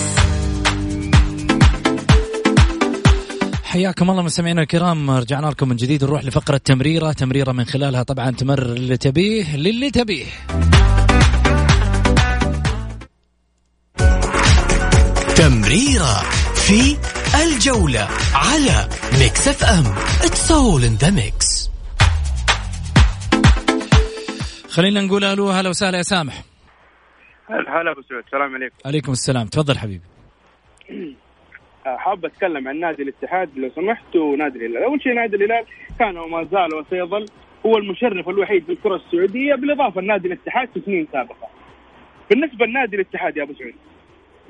حياكم 3.63 4.09
الله 4.09 4.21
مستمعينا 4.21 4.61
الكرام. 4.61 5.11
رجعنا 5.11 5.47
لكم 5.47 5.69
من 5.69 5.75
جديد. 5.75 6.03
نروح 6.03 6.23
لفقرة 6.23 6.57
تمريرة. 6.57 7.11
تمريرة 7.11 7.51
من 7.51 7.65
خلالها 7.65 8.03
طبعا 8.03 8.31
تمرر 8.31 8.73
اللي 8.73 8.97
تبيه 8.97 9.55
للي 9.55 9.91
تبيه. 9.91 10.25
تمريرة 15.35 16.23
في 16.55 16.97
الجولة 17.35 18.07
على 18.33 18.89
ميكس 19.19 19.47
اف 19.47 19.63
ام 19.63 19.85
it's 20.25 20.51
all 20.51 20.83
in 20.83 20.95
the 20.95 21.09
mix 21.11 21.69
خلينا 24.69 25.01
نقول 25.01 25.23
ألو 25.23 25.49
هلا 25.49 25.69
وسهلا 25.69 25.97
يا 25.97 26.03
سامح. 26.03 26.43
هلا 27.49 27.91
أبو 27.91 28.01
سعود 28.01 28.23
السلام 28.25 28.55
عليكم. 28.55 28.75
عليكم 28.85 29.11
السلام. 29.11 29.47
تفضل 29.47 29.77
حبيبي. 29.77 30.03
حاب 31.85 32.25
أتكلم 32.25 32.67
عن 32.67 32.79
نادي 32.79 33.03
الاتحاد 33.03 33.49
لو 33.57 33.71
سمحت 33.75 34.15
ونادي 34.15 34.57
الهلال. 34.57 34.83
أول 34.83 35.01
شيء 35.01 35.13
نادي 35.13 35.35
الهلال 35.35 35.65
كان 35.99 36.17
وما 36.17 36.43
زال 36.43 36.75
وسيظل 36.75 37.25
هو 37.65 37.77
المشرف 37.77 38.29
الوحيد 38.29 38.65
في 38.65 38.71
الكره 38.71 38.95
السعودية 38.95 39.55
بالإضافة 39.55 40.01
لنادي 40.01 40.27
الاتحاد 40.27 40.69
في 40.73 40.81
سنين 40.85 41.07
سابقة. 41.11 41.47
بالنسبة 42.29 42.65
لنادي 42.65 42.95
الاتحاد 42.95 43.37
يا 43.37 43.43
أبو 43.43 43.53
سعود 43.53 43.73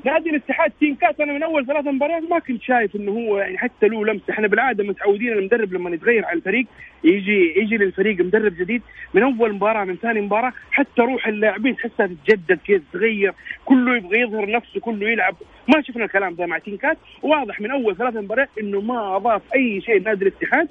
نادي 0.06 0.30
الاتحاد 0.30 0.72
تيم 0.80 0.96
كاس 0.96 1.22
أنا 1.22 1.34
من 1.34 1.44
أول 1.44 1.66
ثلاث 1.66 1.88
مباريات 1.88 2.24
ما 2.30 2.40
كنت 2.40 2.62
شايف 2.62 2.96
إنه 2.96 3.12
هو 3.12 3.38
يعني 3.38 3.58
حتى 3.58 3.88
له 3.88 4.06
لمسه 4.06 4.24
إحنا 4.34 4.48
بالعادة 4.48 4.84
متعودين 4.84 5.34
المدرب 5.34 5.74
لما 5.74 5.90
يتغير 5.90 6.26
على 6.26 6.38
الفريق 6.38 6.66
يجي 7.04 7.54
يجي 7.60 7.78
للفريق 7.78 8.20
مدرب 8.20 8.56
جديد. 8.58 8.82
من 9.14 9.24
أول 9.24 9.54
مباراة 9.54 9.86
من 9.86 9.96
ثاني 9.96 10.22
مباراة 10.22 10.54
حتى 10.72 11.02
روح 11.02 11.28
اللاعبين 11.28 11.76
تحسها 11.76 12.08
تتجدد 12.08 12.60
كذا 12.68 12.82
تتغير. 12.92 13.34
كله 13.66 13.98
يبغى 13.98 14.20
يظهر 14.20 14.52
نفسه 14.52 14.80
كله 14.80 15.10
يلعب. 15.10 15.36
ما 15.68 15.82
شفنا 15.82 16.06
الكلام 16.06 16.36
ده 16.36 16.46
مع 16.46 16.58
تيم 16.58 16.78
كاس. 16.78 16.98
واضح 17.22 17.62
من 17.62 17.72
أول 17.72 17.98
ثلاث 17.98 18.16
مباريات 18.16 18.50
إنه 18.60 18.82
ما 18.82 19.16
أضاف 19.16 19.42
أي 19.56 19.82
شيء 19.82 20.02
نادي 20.02 20.26
الاتحاد. 20.26 20.68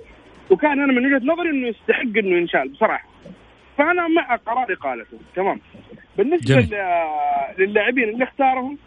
وكان 0.51 0.81
أنا 0.81 0.93
من 0.93 1.07
وجهة 1.07 1.27
نظري 1.27 1.51
إنه 1.51 1.67
يستحق 1.69 2.19
إنه 2.19 2.37
ينشال 2.37 2.69
بصراحة. 2.69 3.09
فأنا 3.79 4.09
مع 4.09 4.37
قرار 4.37 4.73
اقالته 4.73 5.19
تمام. 5.37 5.61
بالنسبة 6.19 6.69
للاعبين 7.59 8.09
اللي 8.09 8.25
اختارهم 8.25 8.79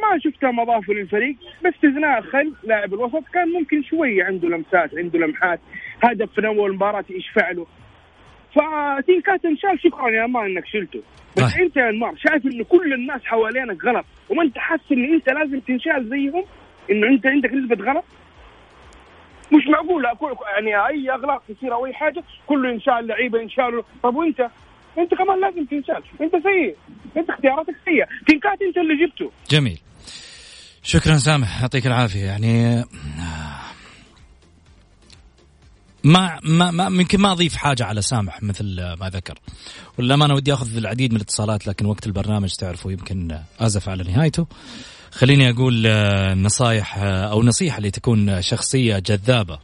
ما 0.00 0.18
شفتها 0.18 0.50
مضافه 0.50 0.92
للفريق 0.92 1.36
باستثناء 1.62 2.20
خل 2.20 2.52
لاعب 2.64 2.94
الوسط 2.94 3.24
كان 3.34 3.48
ممكن 3.48 3.82
شوية 3.82 4.24
عنده 4.24 4.48
لمسات 4.48 4.98
عنده 4.98 5.18
لمحات 5.18 5.60
هدف 6.02 6.32
في 6.34 6.46
أول 6.46 6.74
مباراة 6.74 7.04
يشفع 7.10 7.50
له 7.50 7.66
فتينكات 8.50 9.44
انشال 9.44 9.80
شكرا 9.82 10.10
يا 10.10 10.26
مان 10.26 10.44
إنك 10.44 10.66
شلته. 10.66 11.02
بس 11.36 11.54
طيب. 11.54 11.62
أنت 11.62 11.76
يا 11.76 11.88
أنمار 11.90 12.14
شايف 12.16 12.46
إنه 12.46 12.64
كل 12.64 12.92
الناس 12.92 13.24
حوالينك 13.24 13.84
غلط 13.84 14.04
وما 14.30 14.42
أنت 14.42 14.58
حاسس 14.58 14.92
إن 14.92 15.12
أنت 15.14 15.28
لازم 15.28 15.60
تنشال 15.60 16.08
زيهم؟ 16.08 16.44
إنه 16.90 17.06
أنت 17.06 17.26
عندك 17.26 17.52
نسبة 17.52 17.84
غلط؟ 17.84 18.04
مش 19.52 19.66
معقول 19.68 20.04
يعني 20.54 20.86
أي 20.86 21.10
اغلاق 21.10 21.42
تصير 21.48 21.74
أو 21.74 21.86
أي 21.86 21.92
حاجة 21.92 22.22
كله 22.46 22.70
ينشال 22.70 23.06
لعيبة 23.06 23.40
ينشالوا. 23.40 23.82
طب 24.02 24.16
وأنت؟ 24.16 24.50
أنت 24.98 25.14
كمان 25.14 25.40
لازم 25.40 25.64
تنشال. 25.64 26.02
أنت 26.20 26.36
سيء. 26.36 26.76
أنت 27.16 27.30
اختياراتك 27.30 27.74
سيئة. 27.84 28.06
تنكات 28.28 28.62
أنت 28.62 28.78
اللي 28.78 29.06
جبته. 29.06 29.30
جميل. 29.50 29.80
شكرا 30.82 31.18
سامح 31.18 31.60
يعطيك 31.60 31.86
العافية. 31.86 32.24
يعني 32.24 32.84
ما 36.04 36.38
ما 36.42 36.70
ما 36.70 37.00
يمكن 37.00 37.20
ما 37.20 37.32
أضيف 37.32 37.56
حاجة 37.56 37.84
على 37.84 38.02
سامح 38.02 38.42
مثل 38.42 38.64
ما 39.00 39.10
ذكر. 39.12 39.38
والأمانة 39.98 40.34
ودي 40.34 40.52
أخذ 40.54 40.76
العديد 40.76 41.10
من 41.10 41.16
الاتصالات 41.16 41.66
لكن 41.66 41.86
وقت 41.86 42.06
البرنامج 42.06 42.50
تعرفوا 42.50 42.92
يمكن 42.92 43.38
آزف 43.60 43.88
على 43.88 44.02
نهايته. 44.02 44.46
خليني 45.10 45.50
أقول 45.50 45.88
نصايح 46.42 46.98
أو 47.02 47.42
نصيحة 47.42 47.80
لتكون 47.80 48.42
شخصية 48.42 48.98
جذابة. 48.98 49.58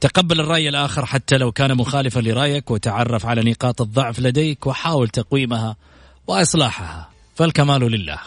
تقبل 0.00 0.40
الرأي 0.40 0.68
الآخر 0.68 1.06
حتى 1.06 1.36
لو 1.36 1.52
كان 1.52 1.76
مخالفا 1.76 2.20
لرأيك 2.20 2.70
وتعرف 2.70 3.26
على 3.26 3.50
نقاط 3.50 3.80
الضعف 3.80 4.20
لديك 4.20 4.66
وحاول 4.66 5.08
تقويمها 5.08 5.76
وإصلاحها. 6.26 7.10
فالكمال 7.34 7.80
لله. 7.80 8.18